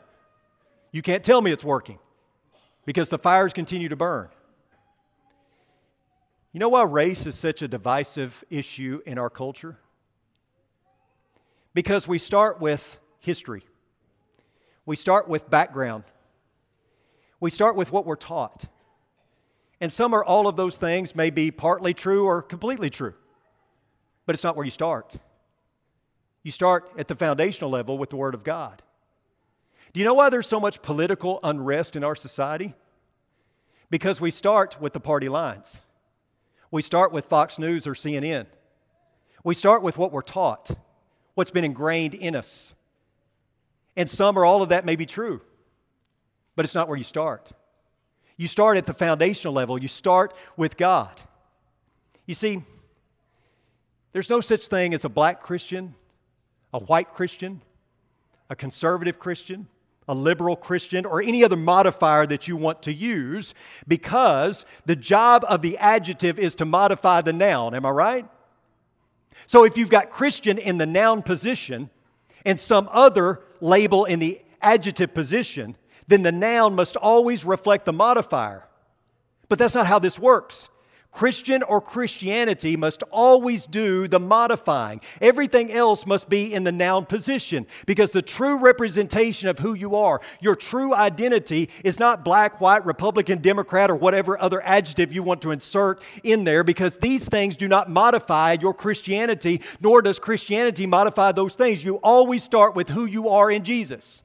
You 0.91 1.03
can't 1.03 1.23
tell 1.23 1.43
me 1.43 1.53
it's 1.53 1.65
working 1.65 1.99
because 2.87 3.11
the 3.11 3.19
fires 3.19 3.53
continue 3.53 3.91
to 3.91 3.97
burn. 3.97 4.31
You 6.55 6.61
know 6.61 6.69
why 6.69 6.85
race 6.85 7.27
is 7.27 7.35
such 7.35 7.63
a 7.63 7.69
divisive 7.69 8.45
issue 8.49 9.01
in 9.05 9.19
our 9.19 9.29
culture? 9.29 9.77
Because 11.75 12.07
we 12.07 12.21
start 12.21 12.61
with 12.61 12.97
history, 13.19 13.65
we 14.87 14.95
start 14.95 15.27
with 15.27 15.51
background, 15.51 16.05
we 17.41 17.51
start 17.51 17.75
with 17.75 17.91
what 17.91 18.07
we're 18.07 18.15
taught. 18.15 18.67
And 19.81 19.93
some 19.93 20.15
or 20.15 20.25
all 20.25 20.47
of 20.47 20.55
those 20.55 20.79
things 20.79 21.17
may 21.17 21.31
be 21.31 21.51
partly 21.51 21.93
true 21.93 22.25
or 22.25 22.41
completely 22.41 22.89
true, 22.89 23.15
but 24.25 24.37
it's 24.37 24.45
not 24.45 24.55
where 24.55 24.65
you 24.65 24.71
start. 24.71 25.17
You 26.45 26.53
start 26.53 26.89
at 26.97 27.09
the 27.09 27.17
foundational 27.17 27.69
level 27.69 27.99
with 27.99 28.11
the 28.11 28.17
Word 28.17 28.33
of 28.33 28.45
God. 28.45 28.81
Do 29.93 29.99
you 29.99 30.07
know 30.07 30.15
why 30.15 30.31
there's 30.31 30.47
so 30.47 30.61
much 30.61 30.83
political 30.83 31.41
unrest 31.43 31.97
in 31.97 32.05
our 32.05 32.15
society? 32.15 32.75
Because 33.91 34.21
we 34.21 34.31
start 34.31 34.81
with 34.81 34.93
the 34.93 35.01
party 35.01 35.29
lines. 35.29 35.81
We 36.75 36.83
start 36.83 37.13
with 37.13 37.27
Fox 37.27 37.57
News 37.61 37.87
or 37.87 37.95
CNN. 37.95 38.47
We 39.45 39.55
start 39.55 39.83
with 39.85 39.97
what 39.97 40.11
we're 40.11 40.23
taught, 40.23 40.77
what's 41.35 41.53
been 41.53 41.63
ingrained 41.63 42.15
in 42.15 42.35
us. 42.35 42.75
And 43.97 44.11
some 44.11 44.37
or 44.37 44.45
all 44.45 44.61
of 44.61 44.71
that 44.71 44.85
may 44.85 44.97
be 44.97 45.07
true, 45.07 45.41
but 46.57 46.65
it's 46.65 46.75
not 46.75 46.89
where 46.89 46.97
you 46.99 47.05
start. 47.05 47.53
You 48.37 48.49
start 48.49 48.77
at 48.77 48.87
the 48.87 48.93
foundational 48.93 49.55
level, 49.55 49.79
you 49.79 49.87
start 49.87 50.35
with 50.57 50.77
God. 50.77 51.23
You 52.27 52.35
see, 52.35 52.65
there's 54.11 54.29
no 54.29 54.41
such 54.41 54.67
thing 54.67 54.95
as 54.95 55.05
a 55.05 55.09
black 55.09 55.41
Christian, 55.41 55.95
a 56.73 56.81
white 56.81 57.15
Christian, 57.15 57.61
a 58.51 58.57
conservative 58.57 59.21
Christian, 59.21 59.69
a 60.07 60.15
liberal 60.15 60.57
Christian, 60.57 61.07
or 61.07 61.23
any 61.23 61.43
other 61.45 61.57
modifier 61.57 62.27
that 62.27 62.47
you 62.47 62.57
want 62.57 62.83
to 62.83 62.93
use 62.93 63.55
because 63.89 64.65
the 64.85 64.97
job 64.97 65.45
of 65.49 65.63
the 65.63 65.79
adjective 65.79 66.39
is 66.39 66.55
to 66.57 66.65
modify 66.65 67.23
the 67.23 67.33
noun. 67.33 67.75
Am 67.75 67.87
I 67.87 67.91
right? 67.91 68.29
So 69.47 69.65
if 69.65 69.77
you've 69.77 69.91
got 69.91 70.11
Christian 70.11 70.59
in 70.59 70.79
the 70.79 70.87
noun 70.87 71.23
position 71.23 71.91
and 72.45 72.59
some 72.61 72.89
other 72.93 73.43
label 73.61 74.05
in 74.05 74.19
the 74.19 74.41
adjective 74.61 75.15
position, 75.15 75.77
then 76.07 76.23
the 76.23 76.33
noun 76.33 76.75
must 76.75 76.97
always 76.97 77.45
reflect 77.45 77.85
the 77.85 77.93
modifier. 77.93 78.69
But 79.49 79.59
that's 79.59 79.75
not 79.75 79.87
how 79.87 79.99
this 79.99 80.19
works. 80.19 80.69
Christian 81.15 81.63
or 81.63 81.81
Christianity 81.81 82.77
must 82.77 83.05
always 83.05 83.67
do 83.67 84.09
the 84.09 84.19
modifying. 84.19 85.01
Everything 85.21 85.71
else 85.71 86.07
must 86.07 86.29
be 86.29 86.53
in 86.53 86.65
the 86.65 86.73
noun 86.73 87.07
position 87.07 87.69
because 87.87 88.11
the 88.11 88.21
true 88.21 88.59
representation 88.59 89.49
of 89.49 89.61
who 89.61 89.75
you 89.75 89.95
are, 89.95 90.21
your 90.41 90.57
true 90.57 90.93
identity, 90.93 91.71
is 91.85 92.01
not 92.01 92.25
black, 92.25 92.61
white, 92.61 92.85
Republican, 92.85 93.39
Democrat, 93.41 93.93
or 93.93 93.95
whatever 93.95 94.37
other 94.43 94.61
adjective 94.67 95.13
you 95.13 95.23
want 95.23 95.41
to 95.43 95.53
insert 95.53 96.03
in 96.25 96.43
there 96.43 96.65
because 96.65 96.99
these 96.99 97.25
things 97.25 97.57
do 97.57 97.69
not 97.69 97.89
modify 97.89 98.57
your 98.61 98.75
Christianity, 98.75 99.61
nor 99.81 100.03
does 100.03 100.19
Christianity 100.19 100.85
modify 100.85 101.31
those 101.31 101.55
things. 101.55 101.85
You 101.85 101.97
always 101.99 102.43
start 102.43 102.75
with 102.75 102.89
who 102.89 103.05
you 103.05 103.29
are 103.29 103.53
in 103.53 103.63
Jesus. 103.63 104.25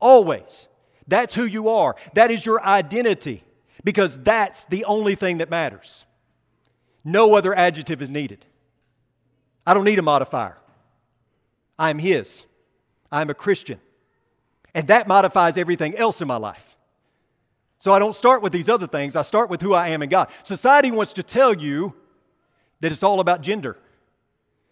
Always. 0.00 0.68
That's 1.06 1.34
who 1.34 1.44
you 1.44 1.68
are. 1.68 1.96
That 2.14 2.30
is 2.30 2.46
your 2.46 2.64
identity 2.64 3.44
because 3.84 4.18
that's 4.18 4.64
the 4.64 4.86
only 4.86 5.16
thing 5.16 5.38
that 5.38 5.50
matters. 5.50 6.06
No 7.04 7.34
other 7.34 7.54
adjective 7.54 8.02
is 8.02 8.10
needed. 8.10 8.44
I 9.66 9.74
don't 9.74 9.84
need 9.84 9.98
a 9.98 10.02
modifier. 10.02 10.58
I 11.78 11.90
am 11.90 11.98
His. 11.98 12.46
I 13.10 13.22
am 13.22 13.30
a 13.30 13.34
Christian. 13.34 13.80
And 14.74 14.88
that 14.88 15.08
modifies 15.08 15.56
everything 15.56 15.96
else 15.96 16.20
in 16.20 16.28
my 16.28 16.36
life. 16.36 16.76
So 17.78 17.92
I 17.92 17.98
don't 17.98 18.14
start 18.14 18.42
with 18.42 18.52
these 18.52 18.68
other 18.68 18.86
things, 18.86 19.16
I 19.16 19.22
start 19.22 19.48
with 19.48 19.62
who 19.62 19.72
I 19.72 19.88
am 19.88 20.02
in 20.02 20.10
God. 20.10 20.28
Society 20.42 20.90
wants 20.90 21.14
to 21.14 21.22
tell 21.22 21.54
you 21.54 21.94
that 22.80 22.92
it's 22.92 23.02
all 23.02 23.20
about 23.20 23.40
gender, 23.40 23.78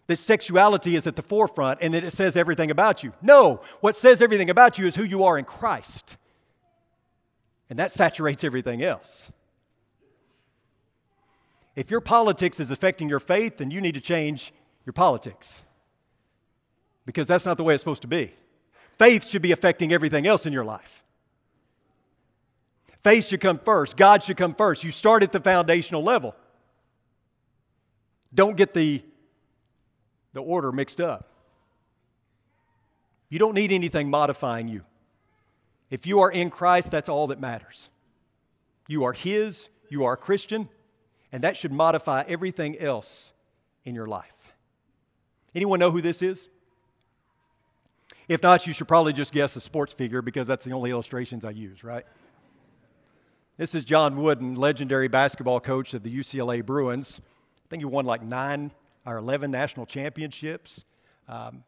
that 0.05 0.17
sexuality 0.17 0.95
is 0.95 1.07
at 1.07 1.15
the 1.15 1.23
forefront, 1.23 1.79
and 1.81 1.93
that 1.95 2.03
it 2.03 2.11
says 2.11 2.37
everything 2.37 2.69
about 2.69 3.03
you. 3.03 3.13
No, 3.21 3.61
what 3.81 3.95
says 3.95 4.21
everything 4.21 4.51
about 4.51 4.77
you 4.77 4.85
is 4.85 4.95
who 4.95 5.03
you 5.03 5.23
are 5.23 5.39
in 5.39 5.45
Christ. 5.45 6.17
And 7.69 7.79
that 7.79 7.91
saturates 7.91 8.43
everything 8.43 8.83
else. 8.83 9.31
If 11.75 11.91
your 11.91 12.01
politics 12.01 12.59
is 12.59 12.71
affecting 12.71 13.09
your 13.09 13.19
faith, 13.19 13.57
then 13.57 13.71
you 13.71 13.81
need 13.81 13.95
to 13.95 14.01
change 14.01 14.53
your 14.85 14.93
politics. 14.93 15.63
Because 17.05 17.27
that's 17.27 17.45
not 17.45 17.57
the 17.57 17.63
way 17.63 17.73
it's 17.73 17.83
supposed 17.83 18.01
to 18.01 18.07
be. 18.07 18.33
Faith 18.97 19.27
should 19.27 19.41
be 19.41 19.51
affecting 19.51 19.93
everything 19.93 20.27
else 20.27 20.45
in 20.45 20.53
your 20.53 20.65
life. 20.65 21.03
Faith 23.03 23.27
should 23.27 23.39
come 23.39 23.59
first. 23.59 23.95
God 23.95 24.23
should 24.23 24.37
come 24.37 24.53
first. 24.53 24.83
You 24.83 24.91
start 24.91 25.23
at 25.23 25.31
the 25.31 25.39
foundational 25.39 26.03
level. 26.03 26.35
Don't 28.33 28.57
get 28.57 28.73
the, 28.73 29.01
the 30.33 30.41
order 30.41 30.71
mixed 30.71 30.99
up. 30.99 31.29
You 33.29 33.39
don't 33.39 33.53
need 33.53 33.71
anything 33.71 34.09
modifying 34.09 34.67
you. 34.67 34.81
If 35.89 36.05
you 36.05 36.19
are 36.19 36.31
in 36.31 36.49
Christ, 36.49 36.91
that's 36.91 37.09
all 37.09 37.27
that 37.27 37.39
matters. 37.39 37.89
You 38.87 39.03
are 39.05 39.13
His, 39.13 39.69
you 39.89 40.03
are 40.03 40.13
a 40.13 40.17
Christian, 40.17 40.67
and 41.31 41.43
that 41.43 41.57
should 41.57 41.71
modify 41.71 42.23
everything 42.27 42.77
else 42.77 43.33
in 43.85 43.95
your 43.95 44.07
life. 44.07 44.53
Anyone 45.55 45.79
know 45.79 45.91
who 45.91 46.01
this 46.01 46.21
is? 46.21 46.49
If 48.27 48.43
not, 48.43 48.67
you 48.67 48.73
should 48.73 48.87
probably 48.87 49.13
just 49.13 49.33
guess 49.33 49.55
a 49.55 49.61
sports 49.61 49.91
figure 49.91 50.21
because 50.21 50.47
that's 50.47 50.63
the 50.63 50.71
only 50.71 50.91
illustrations 50.91 51.43
I 51.43 51.51
use, 51.51 51.83
right? 51.83 52.05
This 53.57 53.73
is 53.73 53.83
John 53.83 54.17
Wooden, 54.17 54.55
legendary 54.55 55.07
basketball 55.07 55.59
coach 55.59 55.93
of 55.93 56.03
the 56.03 56.15
UCLA 56.15 56.63
Bruins. 56.63 57.19
I 57.65 57.67
think 57.69 57.81
he 57.81 57.85
won 57.85 58.05
like 58.05 58.23
nine 58.23 58.71
or 59.05 59.17
11 59.17 59.51
national 59.51 59.85
championships. 59.85 60.85
Um, 61.27 61.63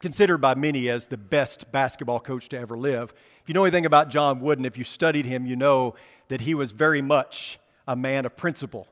considered 0.00 0.38
by 0.38 0.54
many 0.54 0.88
as 0.90 1.06
the 1.06 1.16
best 1.16 1.70
basketball 1.72 2.20
coach 2.20 2.48
to 2.50 2.58
ever 2.58 2.76
live. 2.76 3.14
If 3.42 3.48
you 3.48 3.54
know 3.54 3.64
anything 3.64 3.86
about 3.86 4.10
John 4.10 4.40
Wooden, 4.40 4.64
if 4.64 4.76
you 4.76 4.84
studied 4.84 5.24
him, 5.24 5.46
you 5.46 5.56
know 5.56 5.94
that 6.28 6.42
he 6.42 6.54
was 6.54 6.72
very 6.72 7.00
much 7.00 7.58
a 7.86 7.96
man 7.96 8.24
of 8.26 8.36
principle. 8.36 8.86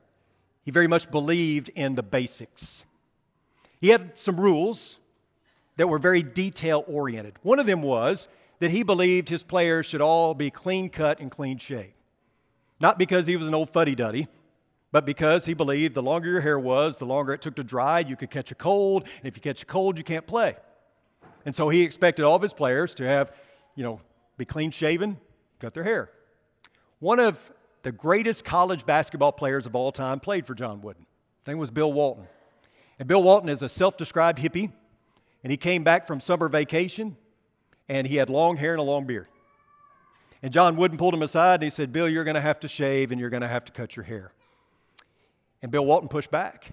He 0.64 0.70
very 0.70 0.86
much 0.86 1.10
believed 1.10 1.70
in 1.70 1.94
the 1.94 2.02
basics. 2.02 2.84
He 3.80 3.88
had 3.88 4.18
some 4.18 4.38
rules 4.38 4.98
that 5.76 5.88
were 5.88 5.98
very 5.98 6.22
detail 6.22 6.84
oriented. 6.86 7.34
One 7.42 7.58
of 7.58 7.66
them 7.66 7.82
was 7.82 8.28
that 8.60 8.70
he 8.70 8.82
believed 8.82 9.28
his 9.28 9.42
players 9.42 9.86
should 9.86 10.00
all 10.00 10.34
be 10.34 10.50
clean 10.50 10.88
cut 10.88 11.18
and 11.18 11.30
clean 11.30 11.58
shaved. 11.58 11.94
Not 12.78 12.98
because 12.98 13.26
he 13.26 13.36
was 13.36 13.48
an 13.48 13.54
old 13.54 13.70
fuddy 13.70 13.94
duddy, 13.94 14.28
but 14.92 15.06
because 15.06 15.46
he 15.46 15.54
believed 15.54 15.94
the 15.94 16.02
longer 16.02 16.30
your 16.30 16.40
hair 16.40 16.58
was, 16.58 16.98
the 16.98 17.06
longer 17.06 17.32
it 17.32 17.40
took 17.40 17.56
to 17.56 17.64
dry, 17.64 18.00
you 18.00 18.14
could 18.14 18.30
catch 18.30 18.52
a 18.52 18.54
cold. 18.54 19.04
And 19.18 19.26
if 19.26 19.36
you 19.36 19.40
catch 19.40 19.62
a 19.62 19.66
cold, 19.66 19.98
you 19.98 20.04
can't 20.04 20.26
play. 20.26 20.56
And 21.44 21.56
so 21.56 21.70
he 21.70 21.82
expected 21.82 22.24
all 22.24 22.36
of 22.36 22.42
his 22.42 22.52
players 22.52 22.94
to 22.96 23.04
have, 23.04 23.32
you 23.74 23.82
know, 23.82 24.00
be 24.36 24.44
clean 24.44 24.70
shaven, 24.70 25.18
cut 25.58 25.74
their 25.74 25.84
hair. 25.84 26.10
One 27.00 27.18
of 27.18 27.50
the 27.82 27.92
greatest 27.92 28.44
college 28.44 28.86
basketball 28.86 29.32
players 29.32 29.66
of 29.66 29.74
all 29.74 29.92
time 29.92 30.20
played 30.20 30.46
for 30.46 30.54
John 30.54 30.80
Wooden. 30.80 31.06
His 31.40 31.48
name 31.48 31.58
was 31.58 31.70
Bill 31.70 31.92
Walton. 31.92 32.26
And 32.98 33.08
Bill 33.08 33.22
Walton 33.22 33.48
is 33.48 33.62
a 33.62 33.68
self 33.68 33.96
described 33.96 34.38
hippie, 34.38 34.70
and 35.42 35.50
he 35.50 35.56
came 35.56 35.82
back 35.82 36.06
from 36.06 36.20
summer 36.20 36.48
vacation, 36.48 37.16
and 37.88 38.06
he 38.06 38.16
had 38.16 38.30
long 38.30 38.56
hair 38.56 38.72
and 38.72 38.80
a 38.80 38.84
long 38.84 39.06
beard. 39.06 39.26
And 40.42 40.52
John 40.52 40.76
Wooden 40.76 40.98
pulled 40.98 41.14
him 41.14 41.22
aside 41.22 41.54
and 41.54 41.62
he 41.62 41.70
said, 41.70 41.92
Bill, 41.92 42.08
you're 42.08 42.24
going 42.24 42.34
to 42.34 42.40
have 42.40 42.58
to 42.60 42.68
shave 42.68 43.12
and 43.12 43.20
you're 43.20 43.30
going 43.30 43.42
to 43.42 43.48
have 43.48 43.64
to 43.66 43.72
cut 43.72 43.94
your 43.94 44.04
hair. 44.04 44.32
And 45.62 45.70
Bill 45.70 45.86
Walton 45.86 46.08
pushed 46.08 46.32
back. 46.32 46.72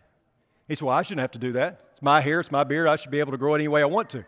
He 0.67 0.74
said, 0.74 0.86
Well, 0.86 0.95
I 0.95 1.04
shouldn't 1.04 1.22
have 1.22 1.32
to 1.32 1.39
do 1.39 1.52
that. 1.52 1.82
It's 1.91 2.02
my 2.02 2.22
hair, 2.22 2.39
it's 2.39 2.52
my 2.52 2.63
beard. 2.63 2.88
I 2.88 2.95
should 2.95 3.12
be 3.12 3.19
able 3.19 3.32
to 3.32 3.38
grow 3.38 3.54
it 3.54 3.60
any 3.60 3.67
way 3.67 3.82
I 3.82 3.86
want 3.86 4.10
to. 4.12 4.26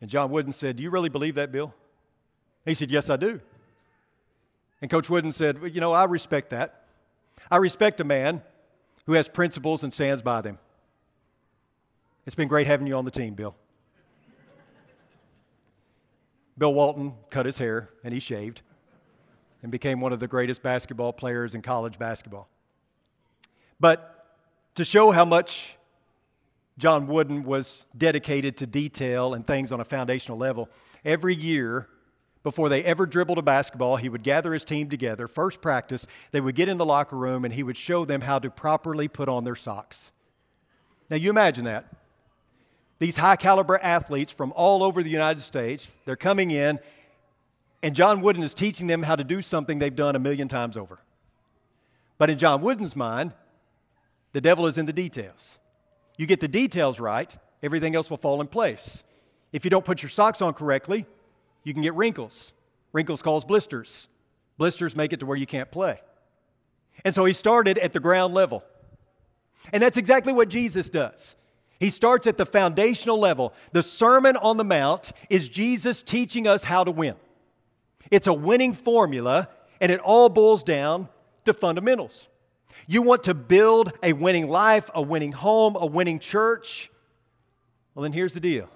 And 0.00 0.08
John 0.08 0.30
Wooden 0.30 0.52
said, 0.52 0.76
Do 0.76 0.82
you 0.82 0.90
really 0.90 1.10
believe 1.10 1.34
that, 1.34 1.52
Bill? 1.52 1.74
He 2.64 2.74
said, 2.74 2.90
Yes, 2.90 3.10
I 3.10 3.16
do. 3.16 3.40
And 4.82 4.90
Coach 4.90 5.08
Wooden 5.08 5.30
said, 5.32 5.60
well, 5.60 5.70
You 5.70 5.80
know, 5.80 5.92
I 5.92 6.04
respect 6.04 6.50
that. 6.50 6.86
I 7.50 7.56
respect 7.58 8.00
a 8.00 8.04
man 8.04 8.42
who 9.06 9.12
has 9.12 9.28
principles 9.28 9.84
and 9.84 9.94
stands 9.94 10.20
by 10.20 10.42
them. 10.42 10.58
It's 12.26 12.34
been 12.34 12.48
great 12.48 12.66
having 12.66 12.86
you 12.86 12.96
on 12.96 13.04
the 13.04 13.10
team, 13.10 13.34
Bill. 13.34 13.54
Bill 16.58 16.74
Walton 16.74 17.14
cut 17.30 17.46
his 17.46 17.58
hair 17.58 17.90
and 18.04 18.12
he 18.12 18.20
shaved 18.20 18.62
and 19.62 19.72
became 19.72 20.00
one 20.00 20.12
of 20.12 20.20
the 20.20 20.28
greatest 20.28 20.62
basketball 20.62 21.12
players 21.12 21.54
in 21.54 21.62
college 21.62 21.98
basketball. 21.98 22.48
But 23.80 24.36
to 24.74 24.84
show 24.84 25.12
how 25.12 25.24
much 25.24 25.76
John 26.78 27.06
Wooden 27.06 27.44
was 27.44 27.86
dedicated 27.96 28.56
to 28.58 28.66
detail 28.66 29.34
and 29.34 29.46
things 29.46 29.72
on 29.72 29.80
a 29.80 29.84
foundational 29.84 30.38
level, 30.38 30.68
every 31.04 31.34
year 31.34 31.88
before 32.42 32.68
they 32.68 32.82
ever 32.84 33.06
dribbled 33.06 33.38
a 33.38 33.42
basketball, 33.42 33.96
he 33.96 34.08
would 34.08 34.22
gather 34.22 34.52
his 34.52 34.64
team 34.64 34.88
together. 34.88 35.28
First 35.28 35.60
practice, 35.60 36.06
they 36.32 36.40
would 36.40 36.54
get 36.54 36.68
in 36.68 36.78
the 36.78 36.84
locker 36.84 37.16
room 37.16 37.44
and 37.44 37.54
he 37.54 37.62
would 37.62 37.76
show 37.76 38.04
them 38.04 38.22
how 38.22 38.38
to 38.38 38.50
properly 38.50 39.08
put 39.08 39.28
on 39.28 39.44
their 39.44 39.56
socks. 39.56 40.10
Now, 41.08 41.16
you 41.16 41.30
imagine 41.30 41.64
that. 41.66 41.86
These 42.98 43.16
high 43.16 43.36
caliber 43.36 43.78
athletes 43.78 44.32
from 44.32 44.52
all 44.56 44.82
over 44.82 45.02
the 45.02 45.10
United 45.10 45.40
States, 45.40 45.98
they're 46.04 46.16
coming 46.16 46.50
in, 46.50 46.78
and 47.82 47.94
John 47.94 48.20
Wooden 48.20 48.42
is 48.42 48.54
teaching 48.54 48.86
them 48.86 49.02
how 49.02 49.16
to 49.16 49.24
do 49.24 49.42
something 49.42 49.78
they've 49.78 49.94
done 49.94 50.14
a 50.14 50.20
million 50.20 50.48
times 50.48 50.76
over. 50.76 51.00
But 52.16 52.30
in 52.30 52.38
John 52.38 52.60
Wooden's 52.60 52.94
mind, 52.94 53.34
the 54.32 54.40
devil 54.40 54.66
is 54.66 54.78
in 54.78 54.86
the 54.86 54.92
details. 54.92 55.58
You 56.16 56.26
get 56.26 56.40
the 56.40 56.48
details 56.48 57.00
right, 57.00 57.36
everything 57.62 57.96
else 57.96 58.08
will 58.08 58.16
fall 58.16 58.40
in 58.40 58.46
place. 58.46 59.02
If 59.52 59.64
you 59.64 59.70
don't 59.70 59.84
put 59.84 60.02
your 60.02 60.10
socks 60.10 60.40
on 60.40 60.54
correctly, 60.54 61.06
you 61.64 61.72
can 61.72 61.82
get 61.82 61.94
wrinkles. 61.94 62.52
Wrinkles 62.92 63.22
cause 63.22 63.44
blisters. 63.44 64.08
Blisters 64.58 64.94
make 64.94 65.12
it 65.12 65.20
to 65.20 65.26
where 65.26 65.36
you 65.36 65.46
can't 65.46 65.70
play. 65.70 66.00
And 67.04 67.14
so 67.14 67.24
he 67.24 67.32
started 67.32 67.78
at 67.78 67.92
the 67.92 68.00
ground 68.00 68.34
level. 68.34 68.62
And 69.72 69.82
that's 69.82 69.96
exactly 69.96 70.32
what 70.32 70.48
Jesus 70.48 70.88
does. 70.88 71.36
He 71.78 71.90
starts 71.90 72.26
at 72.26 72.36
the 72.36 72.46
foundational 72.46 73.18
level. 73.18 73.52
The 73.72 73.82
Sermon 73.82 74.36
on 74.36 74.56
the 74.56 74.64
Mount 74.64 75.12
is 75.28 75.48
Jesus 75.48 76.02
teaching 76.02 76.46
us 76.46 76.64
how 76.64 76.84
to 76.84 76.90
win. 76.90 77.16
It's 78.10 78.26
a 78.26 78.32
winning 78.32 78.72
formula, 78.72 79.48
and 79.80 79.90
it 79.90 79.98
all 80.00 80.28
boils 80.28 80.62
down 80.62 81.08
to 81.44 81.54
fundamentals. 81.54 82.28
You 82.86 83.02
want 83.02 83.24
to 83.24 83.34
build 83.34 83.92
a 84.02 84.12
winning 84.12 84.48
life, 84.48 84.90
a 84.94 85.02
winning 85.02 85.32
home, 85.32 85.76
a 85.76 85.86
winning 85.86 86.18
church? 86.18 86.90
Well, 87.94 88.02
then 88.02 88.12
here's 88.12 88.34
the 88.34 88.40
deal 88.40 88.68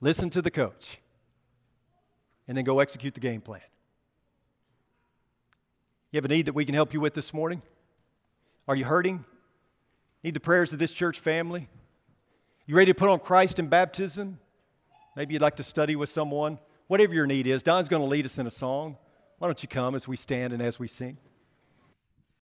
listen 0.00 0.30
to 0.30 0.42
the 0.42 0.50
coach 0.50 0.98
and 2.50 2.56
then 2.56 2.64
go 2.64 2.80
execute 2.80 3.14
the 3.14 3.20
game 3.20 3.40
plan. 3.40 3.60
You 6.10 6.16
have 6.16 6.24
a 6.24 6.28
need 6.28 6.46
that 6.46 6.52
we 6.52 6.64
can 6.64 6.74
help 6.74 6.92
you 6.92 6.98
with 6.98 7.14
this 7.14 7.32
morning? 7.32 7.62
Are 8.66 8.74
you 8.74 8.84
hurting? 8.84 9.24
Need 10.24 10.34
the 10.34 10.40
prayers 10.40 10.72
of 10.72 10.80
this 10.80 10.90
church 10.90 11.20
family? 11.20 11.68
You 12.66 12.74
ready 12.74 12.90
to 12.90 12.98
put 12.98 13.08
on 13.08 13.20
Christ 13.20 13.60
in 13.60 13.68
baptism? 13.68 14.40
Maybe 15.14 15.34
you'd 15.34 15.42
like 15.42 15.56
to 15.56 15.62
study 15.62 15.94
with 15.94 16.10
someone 16.10 16.58
whatever 16.88 17.14
your 17.14 17.28
need 17.28 17.46
is, 17.46 17.62
Don's 17.62 17.88
going 17.88 18.02
to 18.02 18.08
lead 18.08 18.26
us 18.26 18.36
in 18.36 18.48
a 18.48 18.50
song. 18.50 18.96
Why 19.38 19.46
don't 19.46 19.62
you 19.62 19.68
come 19.68 19.94
as 19.94 20.08
we 20.08 20.16
stand 20.16 20.52
and 20.52 20.60
as 20.60 20.76
we 20.76 20.88
sing? 20.88 21.18